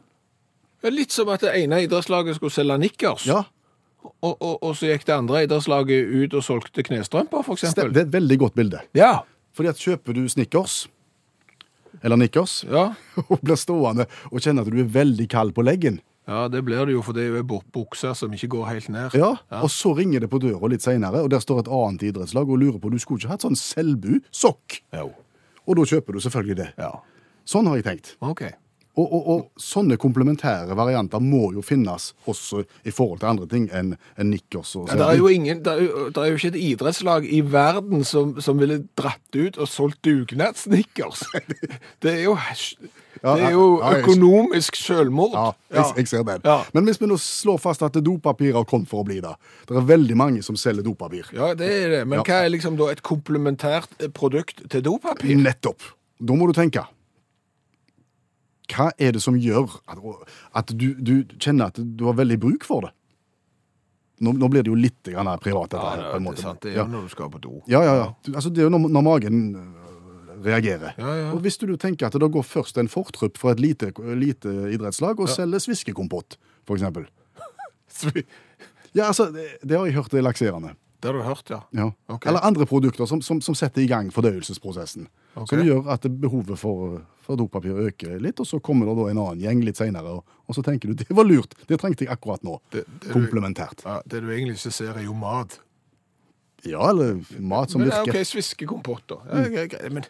Er 0.82 0.96
Litt 0.96 1.12
som 1.14 1.30
at 1.30 1.44
det 1.44 1.52
ene 1.60 1.84
idrettslaget 1.84 2.40
skulle 2.40 2.56
selge 2.56 2.80
nikkers, 2.82 3.28
Ja, 3.28 3.44
og, 4.02 4.34
og, 4.34 4.56
og 4.62 4.74
så 4.78 4.92
gikk 4.92 5.06
det 5.08 5.16
andre 5.16 5.44
idrettslaget 5.46 6.14
ut 6.14 6.38
og 6.38 6.46
solgte 6.46 6.86
knestrømper, 6.86 7.46
for 7.46 7.60
det 7.62 7.86
er 7.86 8.06
et 8.06 8.14
veldig 8.14 8.38
godt 8.46 8.58
bilde. 8.58 8.82
Ja, 8.98 9.20
Fordi 9.58 9.70
at 9.72 9.82
kjøper 9.82 10.16
du 10.16 10.24
Snickers, 10.32 10.86
eller 12.02 12.18
Nikkers, 12.18 12.62
ja. 12.70 12.92
og 13.32 13.42
blir 13.44 13.60
stående 13.60 14.08
og 14.32 14.40
kjenner 14.40 14.66
at 14.66 14.72
du 14.72 14.80
er 14.82 14.90
veldig 14.90 15.28
kald 15.32 15.54
på 15.58 15.66
leggen, 15.66 16.00
Ja, 16.30 16.46
det 16.48 16.62
blir 16.64 16.86
det 16.86 16.94
jo, 16.94 17.02
for 17.04 17.18
det 17.18 17.24
er 17.26 17.40
jo 17.42 17.60
bukser 17.74 18.14
som 18.16 18.34
ikke 18.34 18.52
går 18.54 18.68
helt 18.70 18.90
ned. 18.94 19.16
Ja, 19.18 19.34
og 19.58 19.72
så 19.74 19.92
ringer 19.98 20.22
det 20.22 20.30
på 20.32 20.40
døra 20.40 20.70
litt 20.70 20.86
senere, 20.86 21.24
og 21.26 21.32
der 21.34 21.42
står 21.44 21.64
et 21.64 21.72
annet 21.74 22.06
idrettslag 22.12 22.48
og 22.48 22.62
lurer 22.62 22.78
på 22.80 22.92
du 22.94 23.00
skulle 23.02 23.20
ikke 23.20 23.34
hatt 23.34 23.46
sånn 23.48 23.58
Selbu-sokk. 23.58 24.78
Og 25.02 25.78
da 25.80 25.88
kjøper 25.90 26.16
du 26.16 26.22
selvfølgelig 26.24 26.60
det. 26.62 26.70
Ja. 26.80 26.94
Sånn 27.50 27.68
har 27.68 27.80
jeg 27.82 27.88
tenkt. 27.90 28.14
Ok. 28.22 28.46
Og, 29.00 29.06
og, 29.08 29.28
og 29.32 29.62
sånne 29.62 29.96
komplementære 30.02 30.76
varianter 30.76 31.22
må 31.24 31.54
jo 31.56 31.62
finnes 31.64 32.10
også 32.28 32.64
i 32.84 32.92
forhold 32.92 33.22
til 33.22 33.30
andre 33.30 33.48
ting 33.48 33.70
enn 33.72 33.94
en 34.20 34.32
nikkers 34.34 34.74
og 34.76 34.90
Ja, 34.92 34.98
det, 35.00 35.06
er 35.14 35.22
jo 35.22 35.30
ingen, 35.32 35.62
det, 35.64 35.72
er 35.78 35.86
jo, 35.86 36.10
det 36.12 36.24
er 36.24 36.34
jo 36.34 36.40
ikke 36.42 36.52
et 36.52 36.60
idrettslag 36.60 37.28
i 37.32 37.40
verden 37.54 38.04
som, 38.08 38.34
som 38.44 38.60
ville 38.60 38.82
dratt 39.00 39.38
ut 39.38 39.58
og 39.62 39.70
solgt 39.72 40.02
dugnadsnikkers. 40.08 41.24
Det 42.02 42.12
er 42.12 42.24
jo, 42.26 42.34
det 43.22 43.44
er 43.46 43.52
jo 43.54 43.66
økonomisk 43.86 44.76
selvmord. 44.80 45.34
Ja, 45.36 45.52
jeg, 45.78 45.98
jeg 46.02 46.08
ser 46.10 46.24
den. 46.26 46.42
Ja. 46.48 46.62
Men 46.74 46.88
hvis 46.88 46.98
vi 47.02 47.10
nå 47.10 47.18
slår 47.22 47.60
fast 47.62 47.84
at 47.86 48.00
dopapir 48.02 48.56
har 48.58 48.66
kommet 48.70 48.90
for 48.90 49.04
å 49.04 49.08
bli 49.08 49.20
det 49.22 49.34
Det 49.70 49.78
er 49.78 49.86
veldig 49.92 50.18
mange 50.18 50.42
som 50.46 50.58
selger 50.58 50.86
dopapir. 50.86 51.30
Ja, 51.36 51.52
det 51.58 51.70
er 51.70 51.94
det. 51.96 52.02
Men 52.08 52.22
Ja. 52.22 52.24
hva 52.26 52.40
er 52.46 52.50
liksom 52.54 52.80
da 52.80 52.90
et 52.92 53.04
komplementært 53.06 53.94
eh, 54.02 54.10
produkt 54.10 54.64
til 54.72 54.84
dopapir? 54.88 55.36
Nettopp. 55.38 55.86
Da 56.20 56.38
må 56.38 56.50
du 56.50 56.54
tenke. 56.58 56.84
Hva 58.72 58.90
er 58.98 59.12
det 59.18 59.22
som 59.24 59.36
gjør 59.40 59.74
at, 60.56 60.72
du, 60.74 60.94
du 60.96 61.14
kjenner 61.38 61.72
at 61.72 61.80
du 61.82 62.06
har 62.08 62.16
veldig 62.20 62.38
bruk 62.40 62.64
for 62.68 62.88
det? 62.88 62.92
Nå, 64.22 64.36
nå 64.38 64.48
blir 64.54 64.62
det 64.64 64.70
jo 64.70 64.78
litt 64.78 65.08
grann 65.10 65.30
privat, 65.42 65.72
dette 65.74 65.82
Ja, 65.82 65.96
det 65.98 66.10
på 66.12 66.18
en 66.20 66.28
er. 66.30 66.58
Det 66.62 66.72
er 66.72 66.76
Ja. 66.78 66.84
jo 66.86 66.92
når 66.94 67.08
du 67.08 67.14
skal 67.16 67.30
på 67.34 67.40
do. 67.42 67.54
Ja, 67.68 67.82
ja, 67.84 67.96
ja. 67.98 68.08
Altså, 68.36 68.52
det 68.54 68.62
er 68.62 68.68
jo 68.70 68.74
når, 68.76 68.90
når 68.94 69.02
magen 69.08 69.40
øh, 69.58 70.44
reagerer. 70.46 70.94
Ja, 70.98 71.16
ja. 71.18 71.32
Og 71.34 71.42
hvis 71.42 71.58
du 71.58 71.66
tenker 71.76 72.06
at 72.08 72.14
det 72.14 72.22
da 72.22 72.30
går 72.30 72.46
først 72.46 72.78
en 72.78 72.88
fortrupp 72.92 73.38
fra 73.42 73.56
et 73.56 73.60
lite, 73.64 73.90
lite 74.16 74.54
idrettslag 74.76 75.20
og 75.20 75.30
selger 75.30 75.60
sviskekompott, 75.66 76.38
eksempel. 76.78 77.10
Ja, 78.94 79.06
altså, 79.08 79.30
det, 79.32 79.46
det 79.64 79.78
har 79.78 79.86
jeg 79.88 79.96
hørt 79.96 80.14
er 80.14 80.24
lakserende. 80.26 80.74
Det 81.02 81.10
har 81.10 81.18
du 81.18 81.24
hørt, 81.26 81.50
ja. 81.50 81.58
Ja. 81.74 81.88
Okay. 82.14 82.30
Eller 82.30 82.44
andre 82.46 82.66
produkter 82.70 83.08
som, 83.10 83.22
som, 83.26 83.40
som 83.42 83.56
setter 83.58 83.82
i 83.82 83.88
gang 83.90 84.12
fordøyelsesprosessen. 84.14 85.08
Okay. 85.34 85.48
Som 85.58 85.64
gjør 85.66 85.88
at 85.90 86.06
behovet 86.22 86.60
for, 86.62 87.00
for 87.26 87.40
dopapir 87.40 87.74
øker 87.88 88.20
litt, 88.22 88.40
og 88.44 88.46
så 88.46 88.60
kommer 88.62 88.86
det 88.92 88.94
da 89.00 89.08
en 89.10 89.22
annen 89.24 89.42
gjeng 89.42 89.64
litt 89.66 89.80
senere, 89.82 90.14
og, 90.20 90.38
og 90.46 90.56
så 90.58 90.62
tenker 90.68 90.92
du 90.92 91.00
det 91.02 91.10
var 91.18 91.26
lurt, 91.26 91.56
det 91.70 91.80
trengte 91.82 92.06
jeg 92.06 92.14
akkurat 92.14 92.44
nå. 92.46 92.60
Det- 92.72 92.86
det- 93.02 93.12
Komplementært. 93.16 93.82
ja. 93.86 93.98
Det 94.06 94.22
du 94.22 94.30
egentlig 94.30 94.60
ikke 94.60 94.72
ser, 94.78 94.94
er 94.94 95.04
jo 95.10 95.14
mat. 95.18 95.58
Ja, 96.64 96.90
eller 96.92 97.18
mat 97.40 97.72
som 97.74 97.82
Men, 97.82 97.90
virker. 97.90 98.14
ok, 98.22 98.26
Sviskekompott, 98.36 99.08
da. 99.10 99.16
Ja, 99.32 99.48
ja, 99.48 99.66
okay, 99.66 99.90
men 99.90 100.06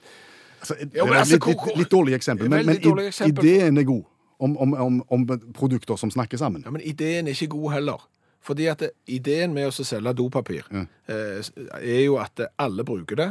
Altså, 0.61 0.75
Jo, 0.93 1.05
men 1.07 1.13
altså, 1.17 1.39
litt, 1.39 1.45
litt, 1.47 1.77
litt 1.77 1.89
dårlig 1.89 2.13
eksempel, 2.13 2.49
men, 2.49 2.65
men 2.67 2.75
dårlig 2.83 3.07
eksempel. 3.09 3.45
ideen 3.47 3.77
er 3.81 3.83
god 3.87 4.03
om, 4.39 4.57
om, 4.57 4.73
om, 4.73 4.99
om 5.09 5.23
produkter 5.57 5.97
som 5.97 6.11
snakker 6.11 6.37
sammen. 6.37 6.61
Ja, 6.65 6.69
men 6.69 6.81
ideen 6.85 7.25
er 7.27 7.33
ikke 7.33 7.47
god 7.55 7.71
heller. 7.73 8.03
Fordi 8.41 8.65
at 8.71 8.79
det, 8.81 8.89
ideen 9.07 9.53
med 9.53 9.67
å 9.69 9.71
selge 9.85 10.13
dopapir 10.17 10.63
Ja. 10.73 10.85
eh, 11.07 11.41
er 11.81 12.03
jo 12.05 12.17
at 12.17 12.39
alle 12.59 12.83
bruker 12.83 13.15
det. 13.15 13.29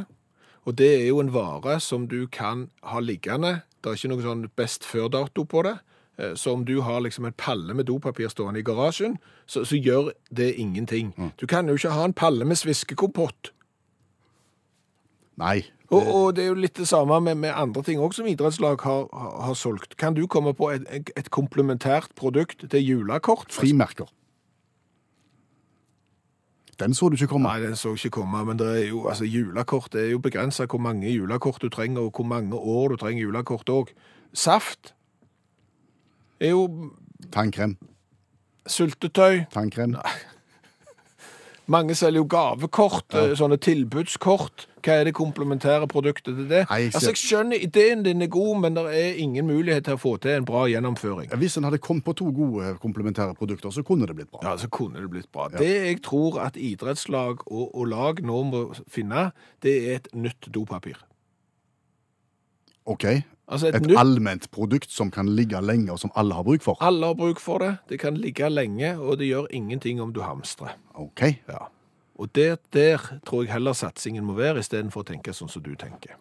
Og 0.66 0.76
det 0.76 0.90
er 1.02 1.06
jo 1.08 1.20
en 1.20 1.32
vare 1.34 1.80
som 1.80 2.06
du 2.06 2.26
kan 2.28 2.68
ha 2.84 3.00
liggende. 3.00 3.62
Det 3.82 3.90
er 3.90 3.96
ikke 3.96 4.08
noe 4.12 4.22
sånn 4.22 4.50
best 4.56 4.84
før-dato 4.84 5.44
på 5.44 5.62
det. 5.64 5.78
eh, 6.18 6.34
så 6.34 6.52
om 6.52 6.64
du 6.64 6.80
har 6.82 7.00
liksom 7.00 7.24
en 7.26 7.32
palle 7.32 7.74
med 7.74 7.86
dopapir 7.86 8.28
stående 8.28 8.60
i 8.60 8.62
garasjen, 8.62 9.16
så, 9.46 9.64
så 9.64 9.74
gjør 9.82 10.12
det 10.30 10.54
ingenting. 10.60 11.14
Du 11.40 11.46
kan 11.46 11.66
jo 11.66 11.74
ikke 11.74 11.90
ha 11.96 12.04
en 12.04 12.12
palle 12.12 12.44
med 12.44 12.56
sviskekompott. 12.60 13.50
Nei. 15.40 15.62
Og, 15.90 16.06
og 16.06 16.26
det 16.36 16.44
er 16.44 16.48
jo 16.52 16.58
litt 16.60 16.76
det 16.78 16.86
samme 16.86 17.16
med, 17.24 17.34
med 17.40 17.50
andre 17.56 17.82
ting 17.82 17.98
også 17.98 18.20
som 18.20 18.28
idrettslag 18.30 18.80
har, 18.84 19.06
har, 19.12 19.30
har 19.48 19.54
solgt. 19.58 19.96
Kan 19.98 20.14
du 20.14 20.26
komme 20.30 20.52
på 20.54 20.68
et- 20.74 21.10
et 21.16 21.30
komplementært 21.30 22.12
produkt 22.14 22.62
til 22.70 22.84
julekort? 22.84 23.50
Frimerker. 23.50 24.06
Den 26.80 26.94
så 26.96 27.08
du 27.08 27.18
ikke 27.18 27.26
komme. 27.34 27.48
Nei, 27.48 27.60
den 27.60 27.76
så 27.76 27.92
ikke 27.92 28.10
komme, 28.20 28.44
men 28.44 28.58
det 28.58 28.68
er 28.68 28.86
jo, 28.88 29.04
altså, 29.08 29.24
julekort 29.28 29.92
det 29.92 30.06
er 30.06 30.10
jo 30.14 30.22
begrenset 30.24 30.70
hvor 30.70 30.80
mange 30.80 31.12
julekort 31.12 31.62
du 31.62 31.68
trenger, 31.68 32.00
og 32.00 32.16
hvor 32.16 32.24
mange 32.24 32.56
år 32.56 32.88
du 32.88 32.96
trenger 32.96 33.22
julekort 33.22 33.68
òg. 33.70 33.92
Saft 34.32 34.94
er 36.40 36.54
jo 36.54 36.90
Tannkrem. 37.32 37.76
syltetøy. 38.66 39.44
Tannkrem. 39.52 39.96
Mange 41.70 41.94
selger 41.94 42.18
jo 42.18 42.26
gavekort, 42.26 43.14
ja. 43.14 43.34
sånne 43.38 43.60
tilbudskort. 43.62 44.66
Hva 44.80 44.96
er 45.00 45.08
det 45.08 45.14
komplementære 45.16 45.88
produktet 45.90 46.36
til 46.36 46.46
det? 46.48 46.62
Nei, 46.70 46.78
jeg 46.86 46.94
altså, 46.94 47.12
jeg 47.12 47.20
skjønner 47.20 47.64
ideen 47.66 48.04
din 48.06 48.22
er 48.22 48.30
god, 48.32 48.60
men 48.64 48.78
det 48.78 48.84
er 49.00 49.20
ingen 49.22 49.46
mulighet 49.46 49.84
til 49.88 49.98
å 49.98 50.00
få 50.00 50.14
til 50.22 50.38
en 50.38 50.48
bra 50.48 50.64
gjennomføring. 50.70 51.32
Hvis 51.40 51.58
en 51.60 51.68
hadde 51.68 51.80
kommet 51.84 52.06
på 52.06 52.14
to 52.18 52.30
gode 52.34 52.74
komplementære 52.82 53.34
produkter, 53.38 53.74
så 53.74 53.84
kunne 53.86 54.08
det 54.08 54.16
blitt 54.16 54.30
bra. 54.32 54.42
Ja, 54.46 54.56
så 54.60 54.70
kunne 54.72 55.02
det 55.02 55.10
blitt 55.12 55.30
bra. 55.32 55.48
Det 55.52 55.70
jeg 55.70 56.00
tror 56.06 56.40
at 56.44 56.56
idrettslag 56.56 57.44
og, 57.46 57.68
og 57.74 57.86
lag 57.92 58.24
nå 58.24 58.42
må 58.48 58.64
finne, 58.88 59.30
det 59.62 59.76
er 59.90 60.00
et 60.00 60.10
nytt 60.16 60.50
dopapir. 60.54 60.98
OK. 62.90 63.04
Altså 63.50 63.66
et, 63.66 63.80
Et 63.80 63.88
nytt 63.90 63.98
allment 63.98 64.46
produkt 64.54 64.92
som 64.94 65.10
kan 65.10 65.28
ligge 65.34 65.58
lenge, 65.62 65.90
og 65.92 65.98
som 65.98 66.12
alle 66.18 66.36
har 66.38 66.46
bruk 66.46 66.62
for. 66.62 66.78
Alle 66.86 67.10
har 67.10 67.18
bruk 67.18 67.42
for 67.42 67.62
det. 67.62 67.72
Det 67.90 67.98
kan 68.00 68.16
ligge 68.18 68.48
lenge, 68.50 68.94
og 68.98 69.18
det 69.18 69.26
gjør 69.26 69.50
ingenting 69.50 70.00
om 70.00 70.14
du 70.14 70.22
hamstrer. 70.22 70.76
OK. 70.94 71.24
Ja. 71.50 71.66
Og 72.20 72.28
der, 72.36 72.58
der 72.76 73.00
tror 73.26 73.46
jeg 73.46 73.52
heller 73.54 73.72
satsingen 73.72 74.26
må 74.28 74.36
være, 74.36 74.60
istedenfor 74.60 75.04
å 75.04 75.08
tenke 75.08 75.32
sånn 75.32 75.48
som 75.48 75.64
du 75.64 75.72
tenker. 75.80 76.18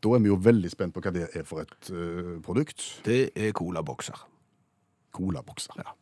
Da 0.00 0.14
er 0.16 0.22
vi 0.24 0.30
jo 0.30 0.38
veldig 0.40 0.70
spent 0.72 0.94
på 0.96 1.02
hva 1.04 1.12
det 1.12 1.28
er 1.36 1.44
for 1.44 1.64
et 1.64 1.90
uh, 1.92 2.36
produkt. 2.44 2.84
Det 3.04 3.34
er 3.36 3.52
colabokser. 3.56 4.16
Colabokser. 5.16 5.82
Ja. 5.82 5.92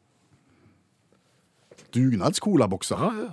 Dugnadscolabokser. 1.95 3.03
Ja, 3.03 3.25
ja. 3.25 3.33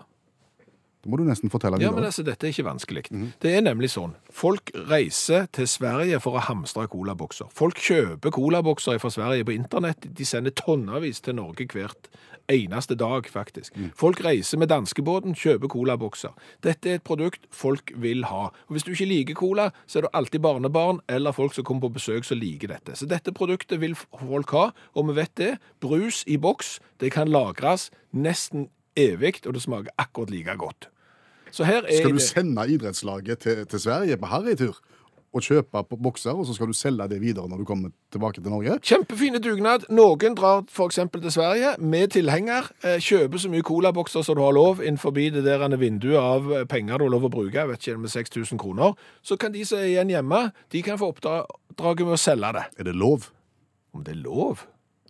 Da 1.01 1.09
må 1.09 1.17
du 1.17 1.23
nesten 1.25 1.49
fortelle 1.49 1.79
Ja, 1.81 1.89
men 1.93 2.05
altså, 2.05 2.21
dette 2.21 2.45
er 2.45 2.53
ikke 2.53 2.67
vanskelig. 2.67 3.07
Det 3.41 3.53
er 3.55 3.63
nemlig 3.65 3.89
sånn. 3.89 4.13
Folk 4.29 4.69
reiser 4.89 5.47
til 5.53 5.65
Sverige 5.69 6.19
for 6.21 6.37
å 6.37 6.43
hamstre 6.45 6.85
colabokser. 6.91 7.49
Folk 7.57 7.81
kjøper 7.81 8.33
colabokser 8.33 9.01
fra 9.01 9.09
Sverige 9.13 9.47
på 9.49 9.55
internett. 9.55 10.05
De 10.05 10.27
sender 10.29 10.53
tonnevis 10.53 11.23
til 11.25 11.39
Norge 11.39 11.65
hvert 11.73 12.11
eneste 12.51 12.95
dag, 12.99 13.25
faktisk. 13.31 13.73
Folk 13.97 14.19
reiser 14.25 14.57
med 14.61 14.69
danskebåten, 14.71 15.33
kjøper 15.35 15.67
colabokser. 15.71 16.35
Dette 16.63 16.89
er 16.91 16.99
et 16.99 17.03
produkt 17.07 17.47
folk 17.51 17.91
vil 17.95 18.25
ha. 18.29 18.43
Og 18.67 18.75
hvis 18.75 18.83
du 18.87 18.91
ikke 18.91 19.07
liker 19.09 19.39
cola, 19.39 19.69
så 19.87 19.99
er 19.99 20.07
det 20.07 20.13
alltid 20.13 20.43
barnebarn 20.43 20.99
eller 21.09 21.31
folk 21.35 21.53
som 21.57 21.63
kommer 21.67 21.87
på 21.87 21.93
besøk 21.97 22.27
som 22.27 22.37
liker 22.41 22.67
dette. 22.75 22.95
Så 22.99 23.07
dette 23.09 23.31
produktet 23.33 23.81
vil 23.81 23.95
folk 23.95 24.51
ha, 24.51 24.67
og 24.95 25.07
vi 25.09 25.17
vet 25.21 25.35
det. 25.39 25.51
Brus 25.81 26.23
i 26.27 26.37
boks, 26.37 26.79
det 26.99 27.11
kan 27.15 27.27
lagres 27.31 27.89
nesten 28.13 28.67
evig, 28.99 29.41
og 29.47 29.53
det 29.55 29.61
smaker 29.63 29.93
akkurat 29.97 30.29
like 30.29 30.57
godt. 30.59 30.89
Så 31.51 31.65
her 31.67 31.81
er 31.83 31.97
Skal 31.97 32.11
du 32.11 32.17
det- 32.17 32.21
sende 32.29 32.63
idrettslaget 32.69 33.39
til, 33.39 33.65
til 33.65 33.79
Sverige 33.79 34.17
på 34.17 34.25
harrytur 34.25 34.77
og 35.31 35.45
kjøpe 35.45 35.83
på 35.87 35.97
bokser, 36.03 36.35
og 36.35 36.45
så 36.47 36.55
skal 36.55 36.67
du 36.71 36.75
selge 36.75 37.07
det 37.11 37.21
videre 37.21 37.47
når 37.47 37.61
du 37.61 37.67
kommer 37.67 37.93
tilbake 38.11 38.41
til 38.41 38.51
Norge? 38.51 38.77
Kjempefine 38.83 39.39
dugnad. 39.43 39.85
Noen 39.93 40.35
drar 40.35 40.65
f.eks. 40.67 40.99
til 41.13 41.31
Sverige 41.31 41.75
med 41.79 42.11
tilhenger, 42.17 42.67
eh, 42.83 42.99
kjøper 42.99 43.39
så 43.39 43.51
mye 43.51 43.65
colabokser 43.65 44.25
som 44.27 44.35
du 44.35 44.43
har 44.43 44.55
lov 44.55 44.83
innenfor 44.83 45.15
det 45.15 45.43
der 45.45 45.67
vinduet 45.77 46.19
av 46.19 46.51
eh, 46.51 46.65
penger 46.65 46.97
du 46.97 47.07
har 47.07 47.15
lov 47.15 47.29
å 47.29 47.33
bruke, 47.33 47.55
jeg 47.55 47.69
vet 47.69 47.87
ikke, 47.87 48.01
med 48.03 48.11
6000 48.11 48.59
kroner. 48.59 48.97
Så 49.23 49.37
kan 49.39 49.53
de 49.53 49.63
som 49.65 49.79
er 49.79 49.93
igjen 49.93 50.11
hjemme, 50.11 50.51
de 50.71 50.81
kan 50.83 50.99
få 50.99 51.13
oppdraget 51.13 52.05
med 52.05 52.17
å 52.17 52.19
selge 52.19 52.51
det. 52.57 52.65
Er 52.79 52.91
det 52.91 52.95
lov? 52.95 53.31
Om 53.95 54.03
det 54.03 54.17
er 54.17 54.23
lov? 54.23 54.65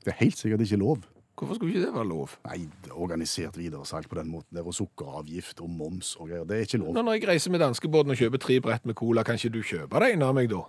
Det 0.06 0.14
er 0.14 0.22
helt 0.24 0.38
sikkert 0.38 0.66
ikke 0.66 0.82
lov. 0.82 1.02
Hvorfor 1.42 1.56
skulle 1.58 1.74
ikke 1.74 1.86
det 1.88 1.94
være 1.94 2.06
lov? 2.06 2.30
Nei, 2.46 2.68
er 2.86 2.98
organisert 3.02 3.56
videresalg 3.58 4.06
på 4.10 4.16
den 4.20 4.28
måten. 4.30 4.54
Det 4.54 4.62
var 4.62 4.70
og 4.70 4.76
sukkeravgift 4.78 5.62
og 5.66 5.72
moms 5.74 6.12
og 6.20 6.28
greier. 6.28 6.44
Det 6.46 6.58
er 6.58 6.68
ikke 6.68 6.78
lov. 6.78 6.92
Nå, 6.94 7.02
når 7.02 7.18
jeg 7.18 7.28
reiser 7.32 7.52
med 7.52 7.64
danskebåten 7.64 8.14
og 8.14 8.20
kjøper 8.20 8.38
tre 8.38 8.60
brett 8.62 8.86
med 8.86 8.94
cola, 8.94 9.24
kan 9.26 9.40
ikke 9.42 9.50
du 9.56 9.64
kjøpe 9.66 10.04
det 10.04 10.12
en 10.14 10.28
av 10.28 10.36
meg 10.38 10.52
da? 10.52 10.62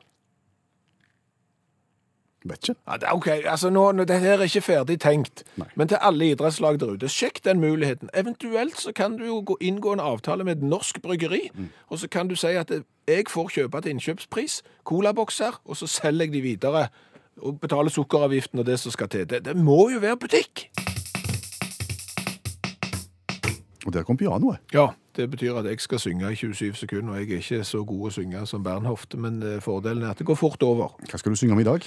Vet 2.48 2.70
ikke. 2.70 2.78
Ja, 2.88 2.96
det 2.96 3.12
ok, 3.12 3.28
altså 3.28 3.70
nå, 3.70 3.85
det 4.08 4.16
her 4.20 4.38
er 4.38 4.48
ikke 4.48 4.64
ferdig 4.64 4.96
tenkt, 5.04 5.44
Nei. 5.61 5.68
men 5.76 5.92
til 5.92 6.00
alle 6.00 6.32
idrettslag 6.32 6.80
der 6.80 6.96
ute, 6.96 7.12
sjekk 7.12 7.44
den 7.44 7.61
muligheten. 7.61 8.11
Eventuelt 8.16 8.80
så 8.80 8.96
kan 8.96 9.20
du 9.20 9.26
jo 9.28 9.42
gå, 9.46 9.58
inngå 9.61 9.92
en 9.92 10.00
avtale 10.00 10.48
med 10.48 10.56
et 10.56 10.64
norsk 10.72 11.02
bryggeri, 11.04 11.50
og 11.88 12.00
så 12.00 12.08
kan 12.08 12.32
du 12.32 12.35
si 12.35 12.56
at 12.58 12.72
jeg 12.72 13.28
får 13.28 13.52
kjøpe 13.58 13.85
til 13.85 13.94
innkjøpspris, 13.94 14.62
colabokser, 14.88 15.61
og 15.64 15.76
så 15.76 15.87
selger 15.87 16.24
jeg 16.24 16.32
de 16.32 16.40
videre, 16.40 16.88
og 17.38 17.61
betale 17.61 17.90
sukkeravgiften 17.90 18.59
og 18.59 18.66
det 18.66 18.81
som 18.81 18.92
skal 18.92 19.09
til. 19.09 19.29
Det, 19.31 19.45
det 19.45 19.57
må 19.57 19.88
jo 19.90 20.03
være 20.03 20.16
butikk! 20.16 20.68
Og 23.87 23.92
der 23.92 24.03
kom 24.03 24.16
pianoet. 24.16 24.57
Ja, 24.75 24.87
det 25.16 25.31
betyr 25.31 25.55
at 25.55 25.64
jeg 25.64 25.81
skal 25.81 25.99
synge 25.99 26.33
i 26.33 26.35
27 26.35 26.75
sekunder, 26.75 27.12
og 27.12 27.21
jeg 27.21 27.31
er 27.31 27.37
ikke 27.37 27.64
så 27.64 27.85
god 27.85 28.09
å 28.09 28.14
synge 28.14 28.47
som 28.47 28.64
Bernhoft, 28.64 29.16
men 29.18 29.42
eh, 29.42 29.61
fordelen 29.62 30.05
er 30.07 30.14
at 30.14 30.23
det 30.23 30.27
går 30.27 30.38
fort 30.38 30.62
over. 30.62 30.95
Hva 31.11 31.18
skal 31.18 31.35
du 31.35 31.37
synge 31.40 31.57
om 31.57 31.61
i 31.61 31.66
dag? 31.66 31.87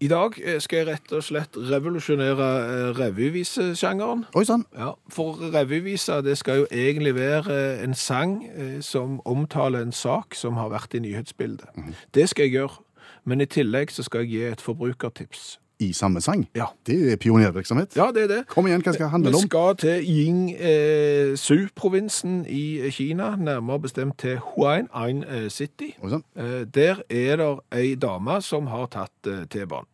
I 0.00 0.08
dag 0.10 0.38
eh, 0.38 0.60
skal 0.62 0.80
jeg 0.80 0.88
rett 0.88 1.12
og 1.16 1.24
slett 1.26 1.58
revolusjonere 1.58 2.48
eh, 2.62 2.86
revyvisesjangeren. 3.00 4.24
Oi 4.38 4.44
sann. 4.46 4.62
Ja, 4.78 4.92
for 5.10 5.42
revyvisa 5.54 6.20
det 6.24 6.38
skal 6.38 6.62
jo 6.62 6.70
egentlig 6.70 7.16
være 7.18 7.58
en 7.84 7.98
sang 7.98 8.38
som 8.80 9.18
omtaler 9.26 9.82
en 9.82 9.92
sak 9.92 10.38
som 10.38 10.60
har 10.60 10.70
vært 10.70 10.94
i 10.94 11.02
nyhetsbildet. 11.02 11.66
Det 12.14 12.28
skal 12.30 12.46
jeg 12.46 12.60
gjøre, 12.60 12.83
men 13.24 13.40
i 13.40 13.46
tillegg 13.46 13.90
så 13.92 14.02
skal 14.06 14.20
jeg 14.24 14.28
gi 14.30 14.42
et 14.52 14.60
forbrukertips. 14.64 15.58
I 15.82 15.88
samme 15.92 16.20
sang? 16.22 16.44
Ja. 16.54 16.64
Det 16.86 17.12
er 17.12 17.16
pionervirksomhet. 17.18 17.96
Ja, 17.98 18.12
det 18.14 18.22
er 18.22 18.26
det. 18.30 18.36
Kom 18.48 18.66
igjen, 18.68 18.82
hva 18.84 18.92
skal 18.94 19.04
det 19.08 19.10
handle 19.10 19.32
om? 19.34 19.40
Vi 19.42 19.46
skal 19.48 19.74
til 19.82 20.04
Yingsu-provinsen 20.06 22.44
i 22.46 22.90
Kina, 22.94 23.32
nærmere 23.36 23.80
bestemt 23.82 24.18
til 24.22 24.38
Huainan 24.38 25.24
eh, 25.24 25.48
City. 25.50 25.90
Oi. 26.02 26.20
Eh, 26.36 26.62
Der 26.74 27.02
er 27.10 27.36
det 27.42 27.48
ei 27.74 27.94
dame 27.98 28.38
som 28.42 28.66
har 28.70 28.86
tatt 28.94 29.26
eh, 29.26 29.42
T-banen. 29.50 29.86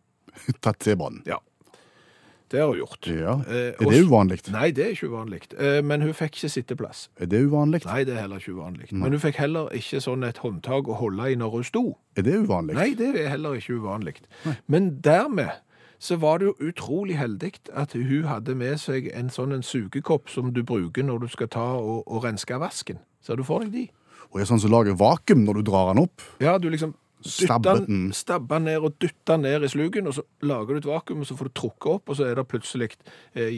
Tatt 0.64 0.78
T-banen. 0.80 1.20
Ja, 1.28 1.36
det 2.50 2.60
har 2.60 2.66
hun 2.72 2.78
gjort. 2.80 3.06
Ja. 3.06 3.34
Eh, 3.46 3.72
Er 3.78 3.90
det 3.90 4.02
uvanlig? 4.06 4.40
Nei, 4.50 4.70
det 4.74 4.84
er 4.86 4.90
ikke 4.96 5.08
uvanlig. 5.12 5.40
Eh, 5.58 5.80
Men 5.82 6.02
hun 6.02 6.12
fikk 6.14 6.34
ikke 6.40 6.50
sitteplass. 6.50 7.08
Er 7.20 7.26
det 7.30 7.44
uvanlig? 7.46 7.84
Nei, 7.86 8.04
det 8.04 8.16
er 8.16 8.22
heller 8.26 8.42
ikke 8.42 8.56
uvanlig. 8.56 8.92
Men 8.92 9.12
hun 9.12 9.20
fikk 9.22 9.38
heller 9.38 9.68
ikke 9.76 10.00
sånn 10.02 10.26
et 10.26 10.38
håndtak 10.42 10.88
å 10.90 10.96
holde 10.98 11.30
i 11.30 11.36
når 11.38 11.50
hun 11.56 11.64
sto. 11.64 11.84
Er 12.16 12.22
det 12.26 12.34
uvanlig? 12.42 12.74
Nei, 12.74 12.94
det 12.98 13.12
er 13.14 13.28
heller 13.36 13.54
ikke 13.60 13.78
uvanlig. 13.80 14.16
Men 14.66 14.98
dermed 15.00 15.50
så 16.00 16.16
var 16.16 16.38
det 16.40 16.46
jo 16.48 16.54
utrolig 16.70 17.18
heldig 17.20 17.52
at 17.76 17.92
hun 17.92 18.24
hadde 18.24 18.54
med 18.56 18.78
seg 18.80 19.10
en 19.14 19.28
sånn 19.28 19.52
en 19.52 19.62
sugekopp 19.62 20.30
som 20.32 20.50
du 20.56 20.62
bruker 20.64 21.04
når 21.04 21.18
du 21.20 21.28
skal 21.28 21.48
ta 21.52 21.66
og, 21.76 22.02
og 22.08 22.24
renske 22.24 22.56
vasken. 22.58 22.98
Ser 23.20 23.36
du 23.36 23.44
for 23.44 23.60
deg 23.60 23.72
de? 23.74 23.82
Og 24.32 24.40
er 24.40 24.48
sånn 24.48 24.60
som 24.62 24.70
lager 24.72 24.96
vakuum 24.96 25.44
når 25.44 25.60
du 25.60 25.62
drar 25.70 25.90
den 25.92 26.02
opp? 26.06 26.22
Ja, 26.40 26.56
du 26.58 26.70
liksom 26.70 26.94
Stabber 27.20 27.82
den. 27.86 28.12
Stabbe 28.16 28.58
ned 28.64 28.80
og 28.80 28.94
dytte 29.02 29.36
ned 29.36 29.64
i 29.64 29.68
sluken, 29.68 30.06
og 30.08 30.14
så 30.16 30.22
lager 30.42 30.74
du 30.74 30.78
et 30.80 30.86
vakuum, 30.88 31.20
og 31.20 31.26
så 31.28 31.36
får 31.36 31.50
du 31.50 31.52
trukket 31.60 31.86
opp, 31.92 32.08
og 32.08 32.16
så 32.16 32.24
er 32.30 32.34
det 32.38 32.46
plutselig 32.48 32.88
eh, 33.34 33.50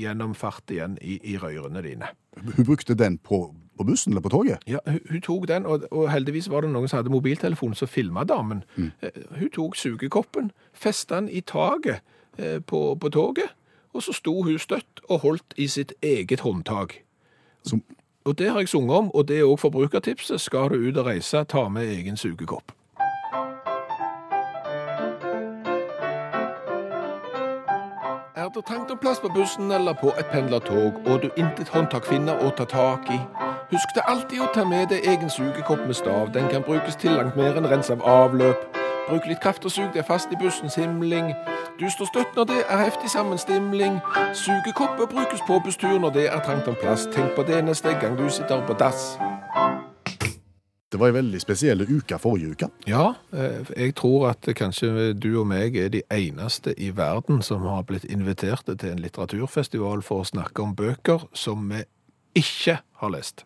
gjennom 0.00 0.32
fart 0.34 0.70
igjen 0.72 0.94
i, 1.02 1.18
i 1.32 1.36
røyrene 1.36 1.82
dine. 1.84 2.08
Hun 2.40 2.64
brukte 2.64 2.94
den 2.96 3.18
på, 3.18 3.42
på 3.76 3.84
bussen 3.84 4.12
eller 4.14 4.24
på 4.24 4.32
toget? 4.32 4.64
Ja, 4.70 4.78
hun, 4.86 5.00
hun 5.10 5.20
tok 5.26 5.46
den, 5.48 5.66
og, 5.66 5.84
og 5.92 6.08
heldigvis 6.12 6.48
var 6.50 6.64
det 6.64 6.72
noen 6.72 6.88
som 6.88 7.02
hadde 7.02 7.12
mobiltelefon 7.12 7.74
som 7.76 7.88
filma 7.92 8.24
damen. 8.24 8.64
Eh, 8.78 9.20
Hun 9.36 9.50
tok 9.52 9.76
sugekoppen, 9.76 10.50
festa 10.72 11.20
den 11.20 11.28
i 11.28 11.40
taket 11.44 12.00
eh, 12.38 12.60
på, 12.64 12.94
på 13.00 13.12
toget, 13.12 13.52
og 13.92 14.02
så 14.06 14.12
sto 14.14 14.36
hun 14.46 14.58
støtt 14.62 15.00
og 15.10 15.20
holdt 15.26 15.54
i 15.58 15.66
sitt 15.68 15.92
eget 16.00 16.40
håndtak. 16.46 17.00
Som, 17.66 17.82
Og 18.24 18.36
det 18.38 18.50
har 18.52 18.60
jeg 18.62 18.68
sunget 18.68 18.96
om, 18.96 19.10
og 19.14 19.28
det 19.28 19.38
er 19.40 19.48
òg 19.48 19.58
forbrukertipset. 19.60 20.40
Skal 20.40 20.68
du 20.70 20.88
ut 20.88 20.96
og 21.00 21.06
reise, 21.08 21.40
ta 21.44 21.68
med 21.68 21.88
egen 21.90 22.16
sugekopp. 22.16 22.70
Er 28.36 28.48
det 28.48 28.64
trangt 28.64 28.90
om 28.90 28.98
plass 28.98 29.18
på 29.18 29.28
bussen 29.28 29.72
eller 29.72 29.92
på 29.92 30.12
et 30.18 30.26
pendlertog, 30.26 30.92
og 31.06 31.22
du 31.22 31.30
intet 31.36 31.68
håndtak 31.68 32.04
finner 32.06 32.38
å 32.38 32.50
ta 32.54 32.64
tak 32.64 33.08
i? 33.10 33.18
Husk 33.72 33.94
det 33.94 34.04
alltid 34.06 34.44
å 34.44 34.46
ta 34.54 34.62
med 34.64 34.92
deg 34.92 35.02
egen 35.02 35.30
sugekopp 35.30 35.82
med 35.86 35.98
stav. 35.98 36.30
Den 36.34 36.46
kan 36.48 36.62
brukes 36.62 36.96
til 36.96 37.10
langt 37.18 37.36
mer 37.36 37.58
enn 37.58 37.66
rens 37.66 37.90
av 37.90 38.04
avløp. 38.06 38.78
Bruk 39.08 39.26
litt 39.26 39.42
kraft 39.42 39.66
og 39.66 39.74
sug 39.74 39.90
deg 39.96 40.06
fast 40.06 40.30
i 40.30 40.38
bussens 40.38 40.78
himling. 40.78 41.32
Du 41.80 41.88
står 41.90 42.06
støtt 42.12 42.38
når 42.38 42.46
det 42.52 42.60
er 42.68 42.84
heftig 42.84 43.10
sammenstimling. 43.10 43.98
Sugekopper 44.32 45.10
brukes 45.10 45.42
på 45.46 45.58
busstur 45.64 45.98
når 45.98 46.14
det 46.14 46.28
er 46.30 46.46
trangt 46.46 46.70
om 46.70 46.78
plass. 46.78 47.08
Tenk 47.10 47.34
på 47.34 47.42
det 47.42 47.64
neste 47.66 47.98
gang 47.98 48.14
du 48.18 48.28
sitter 48.30 48.62
på 48.66 48.78
dass. 48.78 49.16
Det 50.90 50.98
var 50.98 51.12
en 51.12 51.14
veldig 51.20 51.38
spesiell 51.38 51.84
uke 51.86 52.16
forrige 52.18 52.56
uke. 52.56 52.68
Ja, 52.90 53.12
eh, 53.30 53.68
jeg 53.76 53.94
tror 54.00 54.32
at 54.32 54.48
kanskje 54.58 55.12
du 55.14 55.28
og 55.38 55.46
meg 55.46 55.76
er 55.78 55.92
de 55.92 56.02
eneste 56.10 56.74
i 56.74 56.90
verden 56.96 57.44
som 57.46 57.62
har 57.70 57.84
blitt 57.86 58.08
invitert 58.10 58.66
til 58.66 58.90
en 58.90 59.02
litteraturfestival 59.02 60.02
for 60.02 60.24
å 60.24 60.30
snakke 60.32 60.64
om 60.64 60.74
bøker 60.74 61.28
som 61.30 61.68
vi 61.70 61.84
ikke 62.40 62.80
har 63.02 63.14
lest. 63.14 63.44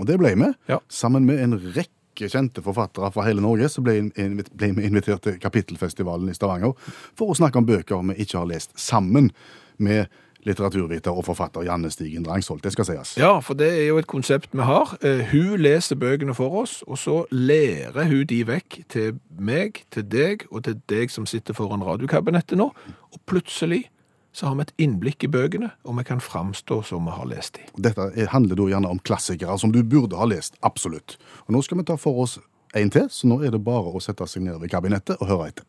Og 0.00 0.08
det 0.10 0.18
ble 0.18 0.34
vi. 0.34 0.50
Ja. 0.70 0.80
Sammen 0.90 1.28
med 1.28 1.38
en 1.44 1.54
rekke 1.60 2.26
kjente 2.30 2.62
forfattere 2.64 3.12
fra 3.14 3.28
hele 3.28 3.44
Norge 3.44 3.70
så 3.70 3.84
ble 3.86 4.10
vi 4.10 4.88
invitert 4.88 5.22
til 5.28 5.38
Kapittelfestivalen 5.40 6.32
i 6.32 6.34
Stavanger 6.34 6.74
for 7.14 7.30
å 7.30 7.38
snakke 7.38 7.62
om 7.62 7.70
bøker 7.70 8.02
vi 8.10 8.18
ikke 8.24 8.42
har 8.42 8.50
lest, 8.50 8.74
sammen 8.74 9.30
med 9.78 10.10
litteraturviter 10.46 11.12
og 11.12 11.24
forfatter 11.26 11.62
Janne 11.66 11.90
Stigen 11.92 12.24
Drangsholt. 12.24 12.62
Det 12.64 12.72
skal 12.72 12.84
sies. 12.88 13.16
Ja, 13.20 13.38
for 13.44 13.54
det 13.54 13.68
er 13.78 13.86
jo 13.90 13.98
et 14.00 14.06
konsept 14.10 14.48
vi 14.56 14.64
har. 14.66 14.96
Eh, 15.02 15.24
Hun 15.32 15.60
leser 15.60 15.96
bøkene 16.00 16.34
for 16.34 16.62
oss, 16.62 16.82
og 16.86 16.98
så 16.98 17.24
lærer 17.30 18.08
hun 18.08 18.26
de 18.26 18.42
vekk 18.48 18.80
til 18.88 19.18
meg, 19.38 19.84
til 19.90 20.02
deg 20.08 20.46
og 20.50 20.64
til 20.64 20.80
deg 20.88 21.10
som 21.10 21.26
sitter 21.26 21.54
foran 21.54 21.82
radiokabinettet 21.84 22.56
nå. 22.58 22.70
Og 23.12 23.20
plutselig 23.26 23.86
så 24.32 24.46
har 24.46 24.54
vi 24.54 24.62
et 24.62 24.72
innblikk 24.78 25.24
i 25.26 25.28
bøkene, 25.28 25.72
og 25.84 25.96
vi 25.98 26.04
kan 26.06 26.20
framstå 26.22 26.84
som 26.86 27.04
vi 27.04 27.10
har 27.10 27.26
lest 27.26 27.56
de. 27.58 27.64
Dette 27.82 28.12
er- 28.14 28.26
handler 28.30 28.54
da 28.56 28.62
gjerne 28.70 28.88
om 28.88 28.98
klassikere 29.00 29.58
som 29.58 29.72
du 29.72 29.82
burde 29.82 30.16
ha 30.16 30.24
lest, 30.24 30.54
absolutt. 30.62 31.16
Og 31.48 31.54
nå 31.54 31.62
skal 31.64 31.78
vi 31.78 31.84
ta 31.84 31.96
for 31.96 32.22
oss 32.22 32.38
en 32.74 32.90
til, 32.90 33.08
så 33.10 33.26
nå 33.26 33.40
er 33.44 33.50
det 33.50 33.64
bare 33.64 33.90
å 33.90 34.00
sette 34.00 34.22
seg 34.28 34.42
ned 34.42 34.60
ved 34.60 34.70
kabinettet 34.70 35.16
og 35.20 35.26
høre 35.26 35.48
etter. 35.48 35.64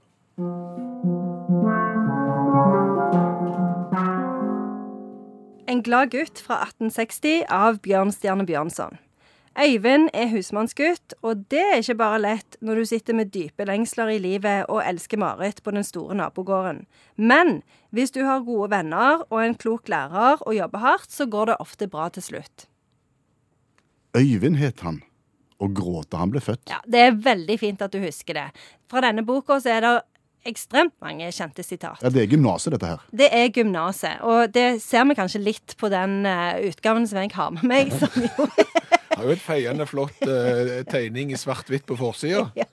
En 5.81 5.85
glad 5.85 6.11
gutt 6.13 6.37
fra 6.37 6.59
1860 6.61 7.47
av 7.49 7.79
Bjørnstjerne 7.81 8.43
Bjørnson. 8.45 8.99
Øyvind 9.57 10.11
er 10.13 10.27
husmannsgutt, 10.29 11.15
og 11.25 11.47
det 11.49 11.63
er 11.63 11.79
ikke 11.81 11.95
bare 11.97 12.19
lett 12.21 12.57
når 12.61 12.77
du 12.77 12.89
sitter 12.91 13.17
med 13.17 13.31
dype 13.33 13.65
lengsler 13.65 14.11
i 14.13 14.19
livet 14.21 14.69
og 14.69 14.83
elsker 14.85 15.17
Marit 15.17 15.63
på 15.65 15.73
den 15.73 15.81
store 15.81 16.19
nabogården. 16.19 16.83
Men 17.17 17.63
hvis 17.89 18.13
du 18.13 18.21
har 18.27 18.45
gode 18.45 18.69
venner 18.75 19.23
og 19.31 19.39
en 19.41 19.57
klok 19.57 19.89
lærer 19.89 20.45
og 20.45 20.53
jobber 20.53 20.85
hardt, 20.85 21.09
så 21.09 21.25
går 21.25 21.49
det 21.49 21.57
ofte 21.65 21.89
bra 21.89 22.11
til 22.13 22.27
slutt. 22.29 22.67
Øyvind 24.13 24.61
het 24.61 24.85
han, 24.85 25.01
og 25.57 25.73
gråt 25.81 26.11
da 26.13 26.21
han 26.21 26.35
ble 26.35 26.45
født. 26.45 26.69
Ja, 26.69 26.77
Det 26.85 27.07
er 27.07 27.17
veldig 27.25 27.57
fint 27.57 27.81
at 27.81 27.97
du 27.97 28.03
husker 28.05 28.37
det. 28.37 28.47
Fra 28.85 29.01
denne 29.01 29.25
boka 29.25 29.57
så 29.57 29.79
er 29.79 29.81
det 29.81 29.97
ekstremt 30.47 30.93
mange 31.03 31.29
kjente 31.35 31.63
sitat. 31.65 32.01
Ja, 32.01 32.11
det 32.13 32.23
er 32.23 32.31
gymnaset, 32.31 32.73
dette 32.75 32.91
her. 32.93 33.03
Det 33.13 33.29
er 33.35 33.49
gymnaset, 33.53 34.21
og 34.25 34.53
det 34.55 34.67
ser 34.83 35.05
vi 35.09 35.17
kanskje 35.17 35.43
litt 35.43 35.75
på 35.79 35.89
den 35.93 36.21
uh, 36.27 36.57
utgaven 36.69 37.07
som 37.09 37.21
jeg 37.21 37.33
har 37.35 37.51
med 37.57 37.67
meg. 37.69 37.93
Som 38.01 38.23
jo 38.23 38.47
Har 39.11 39.27
jo 39.27 39.33
et 39.35 39.43
feiende 39.43 39.85
flott 39.85 40.21
uh, 40.23 40.81
tegning 40.89 41.33
i 41.35 41.39
svart-hvitt 41.39 41.85
på 41.89 41.99
forsida. 41.99 42.47
Ja. 42.61 42.67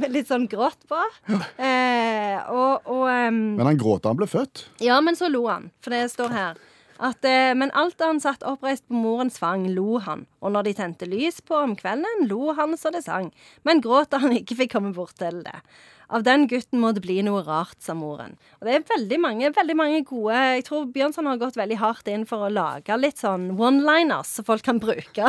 med 0.00 0.12
litt 0.14 0.30
sånn 0.30 0.46
grått 0.48 0.80
på. 0.88 0.98
Eh, 1.28 2.38
og, 2.48 2.86
og 2.88 3.04
um... 3.04 3.40
Men 3.58 3.68
han 3.68 3.80
gråt 3.80 4.04
da 4.04 4.12
han 4.12 4.18
ble 4.20 4.28
født. 4.30 4.62
Ja, 4.84 4.96
men 5.04 5.18
så 5.18 5.28
lo 5.28 5.42
han, 5.48 5.68
for 5.84 5.92
det 5.92 6.06
står 6.12 6.32
her. 6.32 6.60
At, 6.98 7.22
eh, 7.24 7.54
men 7.54 7.70
alt 7.78 7.98
da 7.98 8.08
han 8.10 8.18
satt 8.20 8.42
oppreist 8.46 8.88
på 8.88 8.98
morens 8.98 9.38
fang, 9.38 9.68
lo 9.70 10.00
han. 10.02 10.24
Og 10.42 10.52
når 10.54 10.66
de 10.66 10.74
tente 10.80 11.06
lys 11.06 11.38
på 11.46 11.54
om 11.54 11.76
kvelden, 11.78 12.26
lo 12.30 12.54
han 12.58 12.74
så 12.78 12.90
det 12.94 13.04
sang. 13.06 13.30
Men 13.62 13.82
gråt 13.84 14.10
da 14.10 14.22
han 14.24 14.34
ikke 14.34 14.58
fikk 14.64 14.74
komme 14.74 14.90
bort 14.96 15.14
til 15.20 15.44
det. 15.46 15.60
Av 16.08 16.22
den 16.24 16.46
gutten 16.48 16.80
må 16.80 16.94
det 16.96 17.02
bli 17.04 17.18
noe 17.24 17.42
rart, 17.44 17.76
sa 17.84 17.92
moren. 17.92 18.38
Og 18.58 18.68
det 18.68 18.74
er 18.78 18.84
veldig 18.88 19.18
mange, 19.20 19.50
veldig 19.52 19.74
mange 19.76 19.98
gode 20.08 20.38
Jeg 20.56 20.64
tror 20.64 20.86
Bjørnson 20.94 21.28
har 21.28 21.40
gått 21.40 21.58
veldig 21.60 21.76
hardt 21.82 22.08
inn 22.08 22.24
for 22.28 22.46
å 22.46 22.52
lage 22.52 22.96
litt 22.96 23.20
sånn 23.20 23.50
one-liners 23.58 24.30
som 24.38 24.46
folk 24.48 24.64
kan 24.64 24.80
bruke. 24.80 25.28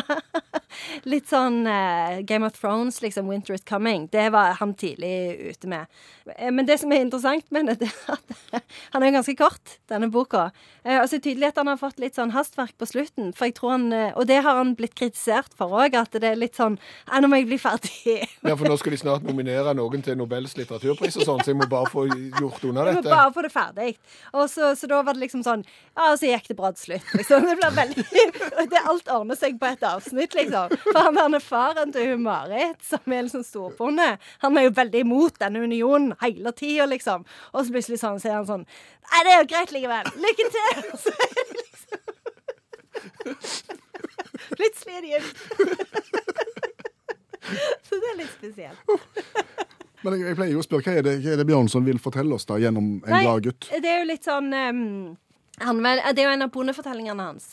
litt 1.11 1.27
sånn 1.31 1.65
eh, 1.67 2.21
Game 2.29 2.47
of 2.47 2.55
Thrones, 2.55 3.01
liksom 3.03 3.27
Winter 3.27 3.57
is 3.57 3.65
Coming. 3.67 4.07
Det 4.13 4.29
var 4.31 4.55
han 4.61 4.73
tidlig 4.79 5.51
ute 5.51 5.67
med. 5.71 5.91
Eh, 6.37 6.47
Men 6.51 6.69
det 6.69 6.79
som 6.79 6.95
er 6.95 7.03
interessant 7.03 7.49
med 7.51 7.73
det, 7.73 7.89
er 7.89 8.15
at 8.15 8.63
han 8.95 9.03
er 9.03 9.11
jo 9.11 9.17
ganske 9.19 9.37
kort, 9.39 9.77
denne 9.91 10.07
boka. 10.13 10.47
Eh, 10.89 10.97
og 10.97 11.05
så 11.05 11.17
er 11.17 11.21
det 11.21 11.25
tydelig 11.27 11.49
at 11.51 11.59
han 11.61 11.69
har 11.69 11.77
fått 11.77 11.99
litt 12.01 12.17
sånn 12.17 12.31
hastverk 12.33 12.73
på 12.81 12.87
slutten. 12.89 13.29
For 13.37 13.49
jeg 13.49 13.55
tror 13.59 13.75
han, 13.75 13.85
eh, 13.93 14.13
Og 14.17 14.25
det 14.25 14.39
har 14.41 14.57
han 14.57 14.73
blitt 14.75 14.95
kritisert 14.97 15.53
for 15.57 15.69
òg, 15.69 15.93
at 15.93 16.11
det 16.11 16.23
er 16.31 16.39
litt 16.39 16.55
sånn 16.57 16.79
«Ja, 17.07 17.19
Nå 17.19 17.29
må 17.29 17.37
jeg 17.37 17.49
bli 17.51 17.59
ferdig. 17.61 18.25
Ja, 18.49 18.55
for 18.55 18.65
nå 18.65 18.77
skal 18.79 18.95
de 18.95 18.97
snart 18.97 19.25
nominere 19.27 19.75
noen 19.77 20.01
til 20.01 20.15
Nobels 20.17 20.55
litteraturpris 20.57 21.19
og 21.19 21.25
sånn, 21.27 21.41
så 21.43 21.51
jeg 21.51 21.59
må 21.59 21.67
bare 21.69 21.89
få 21.91 22.07
gjort 22.07 22.63
unna 22.65 22.85
Jeg 22.87 22.97
må 22.97 23.03
bare 23.05 23.33
få 23.35 23.43
det 23.45 23.51
ferdig. 23.53 23.89
Og 24.33 24.47
så, 24.49 24.71
så 24.79 24.89
da 24.89 25.01
var 25.05 25.13
det 25.13 25.25
liksom 25.25 25.43
sånn 25.45 25.65
Ja, 25.67 26.09
og 26.13 26.17
så 26.21 26.31
gikk 26.31 26.47
det 26.49 26.57
bra 26.57 26.71
til 26.73 26.85
slutt. 26.87 27.13
Liksom. 27.19 27.45
Det 27.45 27.57
blir 27.59 27.75
veldig 27.77 28.05
det 28.73 28.83
Alt 28.89 29.11
ordner 29.13 29.37
seg 29.37 29.59
på 29.59 29.69
et 29.69 29.83
avsnitt, 29.85 30.33
liksom. 30.37 30.73
For 30.87 31.11
han 31.19 31.37
er 31.37 31.43
faren 31.43 31.93
til 31.93 32.13
hun 32.13 32.23
Marit, 32.25 32.79
som 32.85 33.13
er 33.13 33.27
liksom 33.27 33.43
storbonde, 33.45 34.15
han 34.41 34.57
er 34.57 34.69
jo 34.69 34.77
veldig 34.79 35.03
imot 35.05 35.37
denne 35.43 35.61
unionen 35.67 36.15
hele 36.23 36.55
tida, 36.55 36.87
liksom. 36.89 37.27
Og 37.53 37.65
så 37.65 37.75
plutselig 37.75 38.01
sånn, 38.01 38.21
så 38.23 38.31
er 38.31 38.39
han 38.39 38.49
sånn 38.49 38.65
Nei, 39.09 39.21
det 39.25 39.31
er 39.33 39.39
jo 39.41 39.47
greit 39.49 39.71
likevel. 39.73 40.09
Lykke 40.21 40.45
til! 40.53 40.78
Så 41.03 41.09
er 41.13 41.29
det 41.35 41.43
liksom 41.59 41.99
Plutselig 44.59 44.93
er 44.97 45.01
de. 45.05 45.11
Så 47.87 47.93
det 47.95 48.09
er 48.11 48.17
litt 48.19 48.33
spesielt. 48.33 48.79
Men 50.03 50.15
jeg, 50.15 50.21
jeg 50.29 50.37
pleier 50.37 50.53
jo 50.53 50.61
å 50.61 50.65
spørre, 50.65 50.83
hva 50.85 50.91
er 50.99 51.05
det, 51.05 51.13
hva 51.23 51.31
er 51.33 51.39
det 51.41 51.47
Bjørnson 51.49 51.87
vil 51.87 51.99
fortelle 52.01 52.35
oss 52.35 52.47
da 52.47 52.59
gjennom 52.61 52.85
En 53.03 53.11
Nei, 53.11 53.23
glad 53.25 53.47
gutt? 53.49 53.67
Det 53.71 53.89
er 53.89 54.03
jo 54.03 54.07
litt 54.07 54.27
sånn 54.27 54.47
um, 54.53 54.83
han, 55.59 55.81
Det 55.83 56.21
er 56.23 56.27
jo 56.27 56.35
en 56.35 56.45
av 56.45 56.53
bondefortellingene 56.55 57.25
hans. 57.31 57.45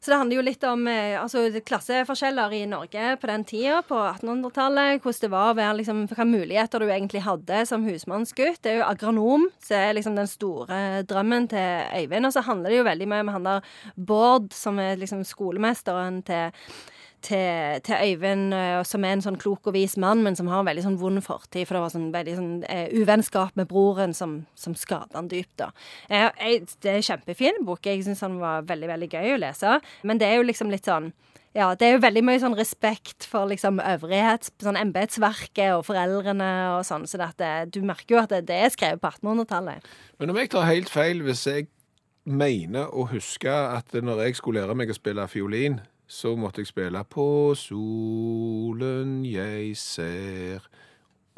Så 0.00 0.10
det 0.10 0.16
handler 0.16 0.38
jo 0.38 0.44
litt 0.46 0.62
om 0.64 0.86
eh, 0.88 1.18
altså, 1.20 1.42
klasseforskjeller 1.60 2.54
i 2.56 2.62
Norge 2.68 3.16
på 3.20 3.28
den 3.28 3.42
tida, 3.44 3.82
på 3.84 3.98
1800-tallet. 3.98 5.02
Hvordan 5.04 5.24
det 5.26 5.32
var 5.34 5.50
å 5.50 5.56
være 5.58 5.74
liksom, 5.82 5.98
Hvilke 6.08 6.24
muligheter 6.24 6.80
du 6.80 6.86
egentlig 6.88 7.20
hadde 7.26 7.58
som 7.68 7.84
husmannsgutt. 7.84 8.62
Det 8.64 8.72
er 8.72 8.78
jo 8.80 8.86
agronom 8.88 9.44
som 9.60 9.76
er 9.76 9.98
liksom 9.98 10.16
den 10.16 10.30
store 10.30 11.02
drømmen 11.08 11.50
til 11.52 12.00
Øyvind. 12.00 12.30
Og 12.30 12.32
så 12.32 12.44
handler 12.46 12.72
det 12.72 12.80
jo 12.80 12.88
veldig 12.88 13.10
mye 13.12 13.26
om 13.26 13.34
han 13.34 13.50
der 13.50 13.68
Bård, 13.96 14.48
som 14.56 14.80
er 14.80 14.96
liksom 15.00 15.20
skolemesteren 15.28 16.22
til 16.24 16.56
til, 17.24 17.80
til 17.86 17.96
Øyvind, 18.00 18.54
eh, 18.56 18.80
som 18.88 19.04
er 19.04 19.16
en 19.16 19.24
sånn 19.24 19.38
klok 19.40 19.70
og 19.70 19.76
vis 19.76 19.96
mann, 20.00 20.24
men 20.24 20.36
som 20.38 20.50
har 20.50 20.62
en 20.62 20.68
veldig 20.68 20.84
sånn 20.86 20.98
vond 21.00 21.22
fortid. 21.24 21.66
For 21.68 21.76
det 21.76 21.84
var 21.84 21.94
sånn 21.94 22.10
veldig 22.14 22.36
sånn 22.38 22.52
uh, 22.64 22.86
uvennskap 22.96 23.56
med 23.58 23.68
broren 23.70 24.14
som, 24.16 24.40
som 24.58 24.76
skadet 24.78 25.18
han 25.18 25.30
dypt, 25.30 25.56
da. 25.60 25.70
Eh, 26.08 26.28
jeg, 26.28 26.68
det 26.82 26.92
er 26.92 27.00
en 27.00 27.08
kjempefin 27.10 27.64
bok. 27.68 27.84
Jeg 27.86 28.04
syns 28.06 28.22
han 28.26 28.38
var 28.42 28.68
veldig, 28.68 28.92
veldig 28.92 29.10
gøy 29.10 29.34
å 29.34 29.42
lese. 29.42 29.80
Men 30.06 30.22
det 30.22 30.30
er 30.30 30.40
jo 30.40 30.46
liksom 30.48 30.72
litt 30.72 30.88
sånn 30.88 31.12
ja, 31.50 31.72
det 31.74 31.82
er 31.82 31.96
jo 31.96 32.02
veldig 32.04 32.20
mye 32.22 32.38
sånn 32.38 32.54
respekt 32.54 33.26
for 33.26 33.48
liksom 33.50 33.80
øvrighets... 33.82 34.52
Sånn 34.62 34.78
embetsverket 34.78 35.72
og 35.74 35.82
foreldrene 35.88 36.50
og 36.76 36.84
sånn. 36.86 37.08
Så 37.10 37.18
det, 37.18 37.50
du 37.74 37.80
merker 37.82 38.14
jo 38.14 38.20
at 38.20 38.30
det, 38.30 38.44
det 38.46 38.60
er 38.62 38.70
skrevet 38.70 39.02
på 39.02 39.10
1800-tallet. 39.10 39.88
Men 40.22 40.30
om 40.30 40.38
jeg 40.38 40.52
tar 40.52 40.68
helt 40.68 40.92
feil 40.94 41.24
hvis 41.26 41.42
jeg 41.50 41.66
mener 42.30 42.92
å 42.94 43.08
huske 43.10 43.50
at 43.50 43.96
når 43.96 44.28
jeg 44.28 44.38
skulle 44.38 44.62
lære 44.62 44.76
meg 44.78 44.92
å 44.92 44.96
spille 44.96 45.26
fiolin, 45.30 45.80
så 46.10 46.32
måtte 46.38 46.62
jeg 46.64 46.70
spille 46.72 47.00
på 47.06 47.24
solen 47.58 49.20
jeg 49.28 49.74
ser, 49.78 50.64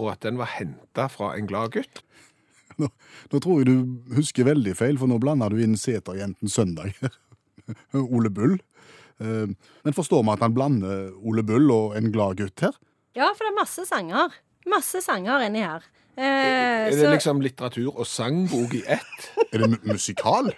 og 0.00 0.12
at 0.14 0.22
den 0.24 0.38
var 0.40 0.48
henta 0.56 1.08
fra 1.12 1.34
en 1.36 1.48
glad 1.50 1.74
gutt. 1.76 2.00
Nå, 2.80 2.88
nå 3.28 3.38
tror 3.44 3.60
jeg 3.60 3.68
du 3.68 4.14
husker 4.16 4.46
veldig 4.48 4.72
feil, 4.78 4.96
for 4.96 5.10
nå 5.10 5.18
blander 5.20 5.52
du 5.52 5.58
inn 5.60 5.74
Seterjenten 5.76 6.48
Søndag. 6.48 6.94
Ole 8.16 8.30
Bull. 8.32 8.54
Eh, 9.20 9.50
Men 9.84 9.92
forstår 9.96 10.24
vi 10.24 10.32
at 10.32 10.40
han 10.46 10.54
blander 10.56 11.10
Ole 11.20 11.44
Bull 11.46 11.68
og 11.70 11.98
En 12.00 12.08
glad 12.14 12.40
gutt 12.40 12.64
her? 12.64 12.72
Ja, 13.14 13.28
for 13.36 13.44
det 13.44 13.52
er 13.52 13.58
masse 13.60 13.84
sanger. 13.86 14.32
Masse 14.72 15.02
sanger 15.04 15.44
inni 15.50 15.60
her. 15.66 15.84
Eh, 16.16 16.24
Er 16.24 16.90
det 16.90 16.98
så- 17.02 17.12
liksom 17.12 17.44
litteratur 17.44 17.92
og 17.92 18.06
sangbok 18.08 18.72
i 18.80 18.82
ett? 18.96 19.28
Er 19.52 19.58
det 19.66 19.70
mu 19.74 19.76
musikal? 19.92 20.48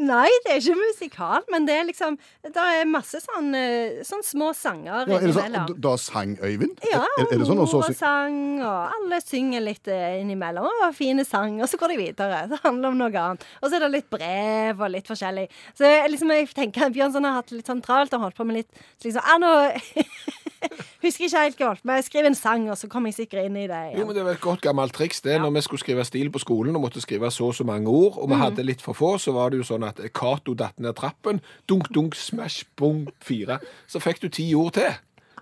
Nei, 0.00 0.28
det 0.44 0.52
er 0.54 0.60
ikke 0.62 0.76
musikal, 0.78 1.44
men 1.52 1.66
det 1.68 1.74
er 1.76 1.84
liksom 1.88 2.16
Det 2.44 2.56
er 2.56 2.86
masse 2.88 3.20
sånn, 3.22 3.50
eh, 3.56 4.00
sånn 4.06 4.22
små 4.24 4.52
sanger 4.56 5.08
Ja, 5.10 5.18
innimellom. 5.20 5.74
da 5.80 5.96
sang 6.00 6.36
Øyvind? 6.40 6.78
Ja, 6.88 7.02
er, 7.18 7.26
er 7.26 7.38
det 7.38 7.48
sånn? 7.48 7.60
Og 7.62 7.68
mor 7.72 7.84
og 7.88 7.96
sang, 7.98 8.38
og 8.62 8.96
alle 8.96 9.20
synger 9.24 9.64
litt 9.64 9.88
eh, 9.92 10.20
innimellom. 10.22 10.68
Å, 10.86 10.92
fine 10.96 11.24
sang, 11.28 11.60
og 11.62 11.68
så 11.68 11.80
går 11.80 11.94
de 11.94 12.00
videre. 12.02 12.42
Det 12.52 12.60
handler 12.64 12.88
om 12.92 12.98
noe 13.00 13.12
annet. 13.12 13.44
Og 13.60 13.68
så 13.68 13.76
er 13.76 13.84
det 13.86 13.92
litt 13.96 14.10
brev 14.12 14.80
og 14.80 14.92
litt 14.92 15.08
forskjellig. 15.10 15.46
Så 15.78 15.88
jeg, 15.88 16.10
liksom, 16.12 16.32
jeg 16.36 16.48
tenker 16.56 16.92
Bjørnson 16.94 17.24
har 17.28 17.40
hatt 17.40 17.52
litt 17.54 17.68
sånn 17.68 17.82
travelt 17.84 18.14
og 18.16 18.26
holdt 18.26 18.36
på 18.38 18.46
med 18.48 18.62
litt 18.62 18.82
liksom, 19.04 19.22
ah, 19.24 19.38
nå 19.42 19.52
Husker 21.02 21.24
ikke 21.26 21.40
helt 21.42 21.58
hva 21.84 21.96
jeg 21.98 22.04
skriver 22.06 22.26
en 22.30 22.34
sang, 22.38 22.68
og 22.70 22.76
så 22.78 22.88
kommer 22.88 23.10
jeg 23.10 23.16
sikkert 23.26 23.46
inn 23.48 23.56
i 23.56 23.66
det. 23.66 23.80
Jo, 23.98 24.06
men 24.06 24.14
Det 24.16 24.24
var 24.24 24.36
et 24.36 24.40
godt 24.40 24.60
gammelt 24.62 24.92
triks 24.94 25.20
det. 25.24 25.40
Når 25.42 25.50
vi 25.56 25.60
skulle 25.66 25.80
skrive 25.82 26.04
stil 26.06 26.30
på 26.30 26.38
skolen 26.42 26.76
og 26.78 26.82
måtte 26.84 27.00
skrive 27.02 27.30
så 27.34 27.48
og 27.50 27.54
så 27.58 27.64
mange 27.66 27.88
ord, 27.90 28.18
og 28.18 28.28
vi 28.30 28.34
Mm. 28.34 28.40
hadde 28.40 28.62
litt 28.66 28.80
for 28.82 28.92
få, 28.94 29.18
så 29.18 29.32
var 29.34 29.50
det 29.50 29.58
jo 29.58 29.64
sånn 29.74 29.84
at 29.88 29.96
Cato 30.14 30.54
datt 30.54 30.78
ned 30.78 30.94
trappen. 30.96 31.40
Dunk, 31.68 31.88
dunk, 31.94 32.14
smash, 32.14 32.64
bong, 32.76 33.08
fire. 33.20 33.58
Så 33.88 33.98
fikk 34.00 34.20
du 34.20 34.28
ti 34.28 34.54
ord 34.54 34.72
til. 34.74 34.94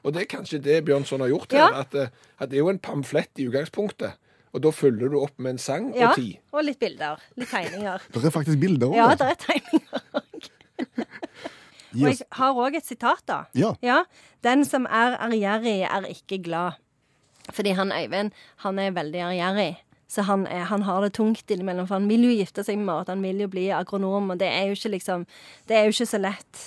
Og 0.03 0.15
det 0.15 0.23
er 0.23 0.37
kanskje 0.39 0.63
det 0.63 0.85
Bjørnson 0.87 1.21
har 1.21 1.29
gjort 1.29 1.53
her. 1.53 1.59
Ja. 1.59 1.81
At, 1.81 1.95
eh, 1.95 2.09
at 2.41 2.49
det 2.49 2.57
er 2.57 2.65
jo 2.65 2.69
en 2.71 2.79
pamflett 2.79 3.29
i 3.39 3.47
utgangspunktet. 3.49 4.13
Og 4.55 4.63
da 4.63 4.71
følger 4.71 5.09
du 5.13 5.21
opp 5.21 5.37
med 5.39 5.51
en 5.53 5.59
sang 5.59 5.93
Ja, 5.95 6.09
og 6.09 6.17
ti. 6.17 6.39
og 6.53 6.65
litt 6.65 6.79
bilder. 6.81 7.21
Litt 7.37 7.49
tegninger. 7.51 8.01
det 8.13 8.25
er 8.25 8.31
faktisk 8.31 8.59
bilder 8.59 8.87
òg. 8.89 8.97
Ja, 8.97 9.15
det 9.15 9.21
er 9.21 9.35
tegninger 9.35 10.01
òg. 10.15 10.49
Og 11.95 12.07
jeg 12.07 12.27
har 12.39 12.59
òg 12.65 12.77
et 12.79 12.87
sitat, 12.87 13.23
da. 13.29 13.43
Ja. 13.83 14.03
Den 14.47 14.65
som 14.65 14.87
er 14.87 15.19
ærgjerrig, 15.19 15.81
er 15.89 16.09
ikke 16.11 16.41
glad. 16.45 16.79
Fordi 17.51 17.75
han 17.75 17.93
Øyvind, 17.93 18.31
han 18.65 18.79
er 18.79 18.91
veldig 18.95 19.25
ærgjerrig. 19.31 19.73
Så 20.11 20.23
han, 20.27 20.47
er, 20.47 20.65
han 20.67 20.83
har 20.83 21.05
det 21.05 21.13
tungt 21.15 21.51
innimellom, 21.51 21.87
for 21.87 22.01
han 22.01 22.09
vil 22.11 22.25
jo 22.27 22.33
gifte 22.35 22.65
seg 22.67 22.81
med 22.81 22.89
Marit, 22.89 23.13
han 23.13 23.23
vil 23.23 23.45
jo 23.45 23.51
bli 23.51 23.69
agronom, 23.71 24.33
og 24.35 24.41
det 24.41 24.49
er 24.51 24.67
jo 24.67 24.75
ikke 24.75 24.97
liksom 24.97 25.27
Det 25.69 25.77
er 25.77 25.87
jo 25.87 25.95
ikke 25.95 26.07
så 26.11 26.19
lett. 26.19 26.63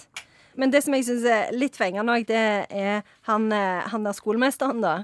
Men 0.56 0.72
det 0.72 0.84
som 0.86 0.94
jeg 0.96 1.08
syns 1.08 1.26
er 1.28 1.52
litt 1.52 1.76
fengende 1.76 2.14
òg, 2.14 2.28
det 2.30 2.40
er 2.70 3.02
han, 3.28 3.52
eh, 3.52 3.84
han 3.90 4.06
der 4.06 4.16
skolemesteren, 4.16 4.84
da. 4.84 5.04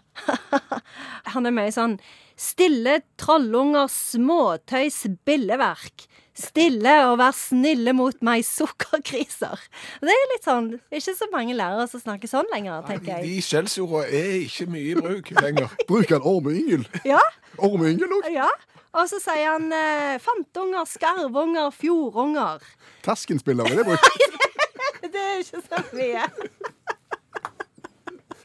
han 1.34 1.50
er 1.50 1.56
mye 1.56 1.74
sånn 1.74 1.98
Stille 2.40 3.02
trollunger, 3.20 3.90
småtøys, 3.92 5.02
billeverk. 5.28 6.06
Stille 6.40 6.94
og 7.10 7.18
vær 7.20 7.34
snille 7.36 7.92
mot 7.98 8.16
meg, 8.24 8.46
sukkergriser. 8.48 9.60
Det 10.00 10.14
er 10.14 10.30
litt 10.32 10.48
sånn 10.48 10.70
ikke 10.96 11.16
så 11.18 11.28
mange 11.34 11.58
lærere 11.60 11.84
som 11.92 12.00
snakker 12.00 12.32
sånn 12.32 12.48
lenger, 12.54 12.86
tenker 12.88 13.18
jeg. 13.18 13.26
De 13.28 13.44
skjellsordene 13.44 14.08
er 14.22 14.38
ikke 14.46 14.70
mye 14.72 14.94
i 14.94 14.96
bruk 15.02 15.34
lenger. 15.42 15.76
Bruker 15.90 16.16
han 16.16 16.30
ormeyngel? 16.32 16.88
Ja, 17.08 17.20
Ormeyngel 17.60 18.14
òg? 18.22 18.30
ja. 18.32 18.48
Og 18.96 19.06
så 19.12 19.20
sier 19.22 19.52
han 19.58 19.68
eh, 19.76 20.16
fantunger, 20.24 20.88
skarvunger, 20.90 21.68
fjordunger. 21.76 22.64
Taskenspiller, 23.06 23.68
vil 23.70 23.84
jeg 23.84 23.90
bruke. 23.92 24.16
Det 25.14 25.20
er 25.26 25.44
ikke 25.44 25.62
så 25.68 25.84
mye. 25.94 26.24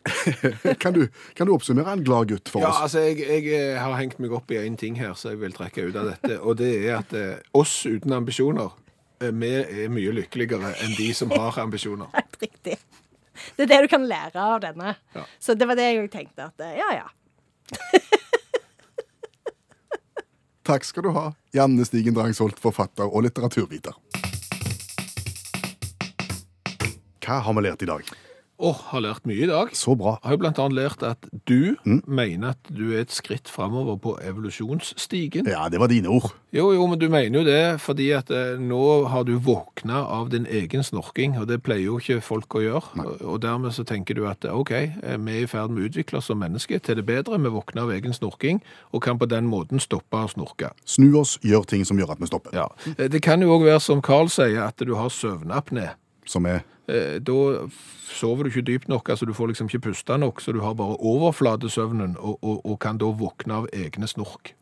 Kan 0.82 0.92
du, 0.92 1.06
kan 1.34 1.46
du 1.48 1.52
oppsummere 1.54 1.92
en 1.96 2.02
glad 2.04 2.28
gutt 2.28 2.48
for 2.52 2.60
Ja, 2.60 2.68
oss? 2.74 2.80
altså, 2.86 3.00
jeg, 3.06 3.22
jeg 3.24 3.46
eh, 3.56 3.78
har 3.80 3.94
hengt 3.96 4.18
meg 4.20 4.32
opp 4.36 4.50
i 4.52 4.58
én 4.60 4.76
ting 4.80 4.98
her, 5.00 5.14
så 5.16 5.30
jeg 5.32 5.40
vil 5.40 5.54
trekke 5.56 5.86
ut 5.88 5.96
av 5.96 6.10
dette. 6.12 6.36
Og 6.44 6.58
det 6.60 6.72
er 6.84 6.98
at 6.98 7.14
eh, 7.16 7.38
oss 7.56 7.72
uten 7.88 8.12
ambisjoner, 8.12 8.68
eh, 9.24 9.32
vi 9.32 9.52
er 9.62 9.88
mye 9.92 10.12
lykkeligere 10.20 10.74
enn 10.84 10.92
de 10.98 11.08
som 11.16 11.32
har 11.38 11.56
ambisjoner. 11.62 12.10
Helt 12.16 12.36
riktig. 12.44 12.76
Det 13.56 13.64
er 13.64 13.70
det 13.72 13.80
du 13.86 13.88
kan 13.90 14.04
lære 14.06 14.38
av 14.44 14.60
denne. 14.62 14.92
Ja. 15.16 15.24
Så 15.42 15.56
det 15.58 15.66
var 15.70 15.76
det 15.80 15.88
jeg 15.88 16.10
tenkte 16.12 16.50
at 16.50 16.60
eh, 16.68 16.76
ja, 16.82 16.90
ja. 17.00 17.08
Takk 20.64 20.84
skal 20.88 21.04
du 21.04 21.10
ha, 21.16 21.26
Janne 21.52 21.84
Stigen 21.84 22.14
Drangsholt, 22.16 22.60
forfatter 22.62 23.04
og 23.08 23.24
litteraturviter. 23.26 23.96
Hva 27.24 27.40
har 27.44 27.56
vi 27.56 27.64
lært 27.64 27.82
i 27.84 27.88
dag? 27.88 28.04
Åh, 28.62 28.78
har 28.92 29.02
lært 29.02 29.24
mye 29.26 29.42
i 29.42 29.48
dag. 29.50 29.72
Så 29.74 29.96
bra. 29.98 30.12
Jeg 30.22 30.28
har 30.28 30.36
jo 30.36 30.40
blant 30.44 30.58
annet 30.62 30.76
lært 30.78 31.02
at 31.02 31.26
du 31.50 31.74
mener 32.06 32.52
at 32.54 32.68
du 32.70 32.92
er 32.94 33.00
et 33.02 33.10
skritt 33.10 33.50
framover 33.50 33.96
på 33.98 34.12
evolusjonsstigen. 34.22 35.48
Ja, 35.50 35.66
det 35.68 35.80
var 35.82 35.90
dine 35.90 36.08
ord. 36.08 36.30
Jo, 36.54 36.68
jo, 36.72 36.84
men 36.86 37.00
du 37.02 37.08
mener 37.10 37.40
jo 37.40 37.44
det 37.48 37.80
fordi 37.82 38.12
at 38.14 38.30
eh, 38.30 38.54
nå 38.62 38.78
har 39.10 39.24
du 39.26 39.32
våkna 39.42 40.04
av 40.06 40.30
din 40.30 40.46
egen 40.46 40.84
snorking, 40.86 41.34
og 41.40 41.48
det 41.50 41.60
pleier 41.66 41.88
jo 41.88 41.98
ikke 41.98 42.20
folk 42.22 42.54
å 42.54 42.62
gjøre. 42.62 43.02
Og, 43.02 43.24
og 43.34 43.40
dermed 43.42 43.74
så 43.74 43.82
tenker 43.88 44.14
du 44.14 44.22
at 44.30 44.46
eh, 44.46 44.54
OK, 44.54 44.70
eh, 44.70 45.16
vi 45.18 45.34
er 45.34 45.48
i 45.48 45.50
ferd 45.50 45.74
med 45.74 45.82
å 45.82 45.88
utvikle 45.90 46.20
oss 46.22 46.30
som 46.30 46.38
mennesker 46.38 46.78
til 46.78 47.00
det 47.00 47.06
bedre. 47.10 47.40
Vi 47.42 47.52
våkner 47.56 47.88
av 47.88 47.92
egen 47.96 48.14
snorking, 48.14 48.62
og 48.94 49.02
kan 49.04 49.18
på 49.18 49.26
den 49.30 49.50
måten 49.50 49.82
stoppe 49.82 50.22
å 50.22 50.30
snorke. 50.30 50.70
Snu 50.86 51.10
oss, 51.20 51.36
gjør 51.42 51.66
ting 51.74 51.82
som 51.88 51.98
gjør 51.98 52.14
at 52.14 52.22
vi 52.22 52.30
stopper. 52.30 52.54
Ja. 52.54 52.68
Eh, 52.94 53.10
Det 53.10 53.20
kan 53.26 53.42
jo 53.42 53.50
òg 53.58 53.66
være 53.66 53.82
som 53.82 54.00
Carl 54.02 54.30
sier, 54.30 54.62
at 54.68 54.78
du 54.78 54.94
har 54.94 55.10
søvnapné. 55.10 55.90
Som 56.24 56.46
er 56.48 56.62
Da 56.86 57.34
sover 58.14 58.44
du 58.44 58.50
ikke 58.52 58.66
dypt 58.66 58.88
nok, 58.92 59.08
altså 59.08 59.24
du 59.26 59.32
får 59.34 59.52
liksom 59.54 59.70
ikke 59.70 59.86
puste 59.88 60.18
nok, 60.20 60.42
så 60.44 60.52
du 60.52 60.60
har 60.60 60.74
bare 60.76 60.98
overflatesøvnen, 61.00 62.16
og, 62.20 62.36
og, 62.44 62.60
og 62.66 62.76
kan 62.84 62.98
da 63.00 63.08
våkne 63.16 63.62
av 63.62 63.70
egne 63.72 64.08
snork. 64.10 64.52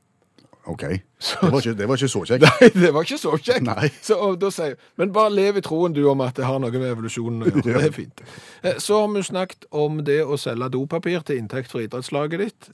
OK. 0.71 0.83
Det 0.83 1.51
var 1.51 1.59
ikke, 1.59 1.75
det 1.75 1.89
var 1.91 1.99
ikke 1.99 2.09
så 2.13 2.21
kjekt. 2.29 2.45
Nei, 2.61 2.69
det 2.85 2.93
var 2.95 3.03
ikke 3.03 3.19
så 3.19 3.33
kjekt. 3.43 3.67
Nei. 3.67 3.89
Så, 3.99 4.15
jeg, 4.63 4.77
men 5.01 5.11
bare 5.13 5.33
lev 5.35 5.59
i 5.59 5.63
troen 5.67 5.95
du 5.97 6.05
om 6.07 6.23
at 6.23 6.39
det 6.39 6.47
har 6.47 6.63
noe 6.63 6.71
med 6.71 6.87
evolusjonen 6.93 7.43
å 7.43 7.51
gjøre. 7.51 7.65
Det 7.83 7.89
er 7.89 7.97
fint. 7.97 8.23
Eh, 8.63 8.79
Så 8.79 9.01
har 9.01 9.11
vi 9.11 9.25
snakket 9.27 9.67
om 9.75 9.99
det 10.07 10.21
å 10.23 10.39
selge 10.39 10.71
dopapir 10.77 11.27
til 11.27 11.43
inntekt 11.43 11.73
for 11.75 11.83
idrettslaget 11.83 12.45
ditt. 12.47 12.71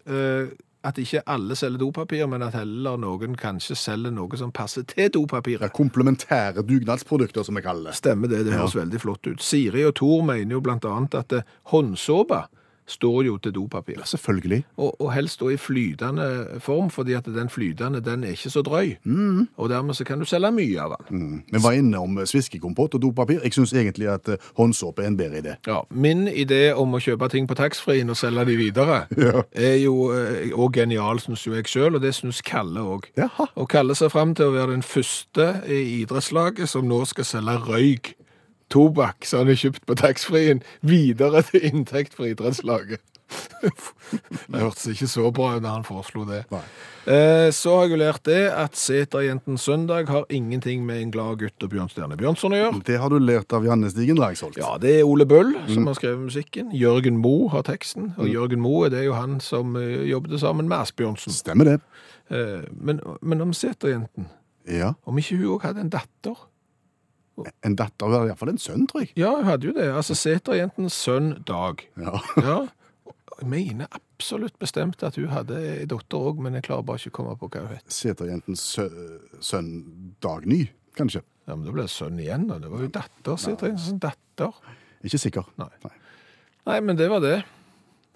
At 0.87 0.99
ikke 1.03 1.25
alle 1.27 1.57
selger 1.59 1.81
dopapir, 1.83 2.27
men 2.31 2.43
at 2.47 2.55
heller 2.55 3.01
noen 3.03 3.35
kanskje 3.39 3.75
selger 3.77 4.13
noe 4.15 4.39
som 4.39 4.53
passer 4.55 4.85
til 4.87 5.11
dopapir. 5.15 5.59
Ja, 5.65 5.73
komplementære 5.75 6.63
dugnadsprodukter, 6.63 7.43
som 7.43 7.59
vi 7.59 7.65
kaller 7.65 7.91
det. 7.91 7.99
Stemmer 7.99 8.31
det, 8.31 8.45
det 8.47 8.55
høres 8.55 8.77
veldig 8.79 9.01
flott 9.03 9.27
ut. 9.27 9.43
Siri 9.43 9.83
og 9.89 9.97
Tor 9.99 10.23
mener 10.23 10.55
jo 10.55 10.63
blant 10.63 10.87
annet 10.87 11.19
at 11.19 11.35
eh, 11.35 11.51
håndsåpe 11.73 12.45
står 12.89 13.25
jo 13.27 13.37
til 13.39 13.53
dopapir. 13.55 13.99
Ja, 13.99 14.05
Selvfølgelig. 14.09 14.63
Og, 14.77 14.95
og 15.01 15.13
helst 15.13 15.41
da 15.41 15.49
i 15.53 15.57
flytende 15.61 16.47
form, 16.65 16.91
fordi 16.91 17.13
at 17.13 17.27
den 17.27 17.49
flytende, 17.53 18.01
den 18.01 18.25
er 18.25 18.29
ikke 18.35 18.51
så 18.51 18.63
drøy. 18.63 18.95
Og 19.57 19.69
dermed 19.69 19.95
så 19.95 20.05
kan 20.09 20.19
du 20.19 20.25
selge 20.25 20.51
mye 20.53 20.81
av 20.81 20.95
den. 21.09 21.19
Mm. 21.19 21.43
Vi 21.53 21.63
var 21.63 21.73
inne 21.77 21.99
om 22.01 22.19
sviskekompott 22.27 22.95
og 22.97 23.03
dopapir. 23.03 23.41
Jeg 23.45 23.53
syns 23.55 23.73
egentlig 23.77 24.09
at 24.09 24.29
eh, 24.29 24.37
håndsåpe 24.59 25.03
er 25.05 25.11
en 25.13 25.17
bedre 25.21 25.43
idé. 25.43 25.55
Ja, 25.69 25.81
min 25.91 26.27
idé 26.29 26.73
om 26.75 26.95
å 26.97 27.01
kjøpe 27.03 27.29
ting 27.33 27.49
på 27.49 27.55
taxfree 27.59 28.07
og 28.09 28.17
selge 28.17 28.45
de 28.49 28.57
videre, 28.57 29.03
Ja. 29.29 29.43
er 29.53 29.77
jo 29.83 29.95
òg 30.09 30.53
også 30.55 30.73
genial, 30.79 31.21
synes 31.21 31.47
jo 31.47 31.55
jeg 31.55 31.67
selv, 31.69 31.95
og 31.99 32.03
det 32.03 32.15
synes 32.15 32.41
Kalle. 32.43 32.81
Jaha. 33.17 33.47
Og 33.57 33.69
Kalle 33.69 33.95
ser 33.99 34.09
frem 34.13 34.35
til 34.35 34.49
å 34.49 34.55
være 34.55 34.73
den 34.73 34.83
første 34.87 35.49
i 35.69 35.83
idrettslaget 36.03 36.69
som 36.71 36.87
nå 36.89 37.03
skal 37.11 37.25
selge 37.29 37.57
røyk, 37.69 38.15
tobakk, 38.71 39.25
som 39.27 39.45
han 39.45 39.53
har 39.55 39.61
kjøpt 39.65 39.87
på 39.89 39.97
taxfree 39.99 40.59
videre 40.83 41.43
til 41.51 41.65
inntekt 41.71 42.15
for 42.19 42.29
idrettslaget. 42.31 43.01
det 44.49 44.61
hørtes 44.63 44.87
ikke 44.89 45.07
så 45.11 45.27
bra 45.37 45.51
ut 45.59 45.63
da 45.65 45.75
han 45.75 45.85
foreslo 45.85 46.23
det. 46.25 46.39
Eh, 47.05 47.51
Så 47.53 47.75
har 47.77 47.91
jeg 47.91 47.99
lært 48.01 48.23
det 48.25 48.47
at 48.49 48.77
Seterjenten 48.79 49.59
søndag 49.61 50.09
har 50.09 50.25
ingenting 50.33 50.87
med 50.89 51.03
en 51.03 51.11
glad 51.13 51.37
gutt 51.43 51.67
og 51.67 51.71
Bjørnstjerne 51.75 52.17
Bjørnson 52.17 52.57
å 52.57 52.61
gjøre. 52.63 52.81
Det 52.89 52.97
har 53.03 53.13
du 53.13 53.19
lært 53.21 53.53
av 53.53 53.67
Janne 53.69 53.91
Stigen 53.93 54.17
Dragsholt. 54.17 54.57
Ja, 54.57 54.77
det 54.81 54.95
er 55.01 55.05
Ole 55.09 55.27
Bøll 55.29 55.53
som 55.69 55.87
har 55.91 55.99
skrevet 55.99 56.25
musikken. 56.31 56.73
Jørgen 56.73 57.21
Moe 57.21 57.51
har 57.53 57.67
teksten. 57.69 58.15
Og 58.17 58.33
Jørgen 58.33 58.65
Moe 58.65 58.89
det 58.93 59.03
er 59.03 59.09
jo 59.11 59.17
han 59.19 59.39
som 59.45 59.77
eh, 59.77 60.07
jobbet 60.09 60.41
sammen 60.41 60.69
med 60.73 60.79
Asbjørnsen. 60.87 61.37
Stemmer 61.37 61.75
det. 61.75 61.79
Eh, 62.33 62.65
Men, 62.73 63.01
men 63.21 63.45
om 63.45 63.53
Seterjenten, 63.53 64.29
Ja. 64.69 64.95
om 65.05 65.17
ikke 65.21 65.37
hun 65.37 65.53
òg 65.59 65.63
hadde 65.69 65.81
en 65.85 65.93
datter? 65.93 66.37
En 67.67 67.77
datter, 67.79 68.07
eller 68.09 68.31
iallfall 68.33 68.51
en 68.55 68.59
sønn, 68.63 68.87
tror 68.91 69.05
jeg. 69.05 69.13
Ja, 69.21 69.31
hun 69.37 69.47
hadde 69.49 69.69
jo 69.69 69.75
det. 69.77 69.87
Altså 69.95 70.17
Seterjentens 70.19 70.97
sønn 71.07 71.33
Dag. 71.49 71.85
Ja. 72.01 72.19
Ja. 72.43 72.59
Jeg 73.39 73.47
mener 73.53 73.87
absolutt 73.95 74.57
bestemt 74.59 75.03
at 75.07 75.15
hun 75.21 75.29
hadde 75.31 75.59
ei 75.63 75.85
datter 75.87 76.19
òg, 76.31 76.41
men 76.43 76.57
jeg 76.59 76.65
klarer 76.67 76.83
bare 76.89 76.99
ikke 76.99 77.13
å 77.13 77.17
komme 77.21 77.37
på 77.39 77.47
hva 77.53 77.61
hun 77.69 77.77
het. 77.77 77.85
Seterjentens 77.95 78.65
sø 78.75 78.89
sønn 79.45 79.69
Dagny, 80.25 80.65
kanskje. 80.99 81.23
Ja, 81.47 81.55
men 81.55 81.63
da 81.69 81.75
ble 81.77 81.85
det 81.87 81.93
sønn 81.95 82.19
igjen, 82.19 82.49
da. 82.51 82.59
det 82.59 82.73
var 82.73 82.83
jo 82.83 82.91
datter. 82.99 83.39
Seterjentens 83.39 83.93
datter. 84.03 84.59
Ikke 85.07 85.21
sikker. 85.23 85.47
Nei. 85.61 85.71
Nei, 86.67 86.81
men 86.85 86.99
det 86.99 87.07
var 87.13 87.23
det. 87.23 87.37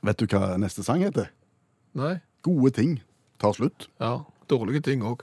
Vet 0.02 0.18
du 0.18 0.26
hva 0.34 0.56
neste 0.58 0.82
sang 0.82 1.04
heter? 1.06 1.30
Nei. 1.96 2.16
Gode 2.42 2.72
ting 2.80 2.96
tar 3.38 3.54
slutt. 3.54 3.86
Ja. 4.02 4.16
Dårlige 4.50 4.82
ting 4.90 5.06
òg. 5.06 5.22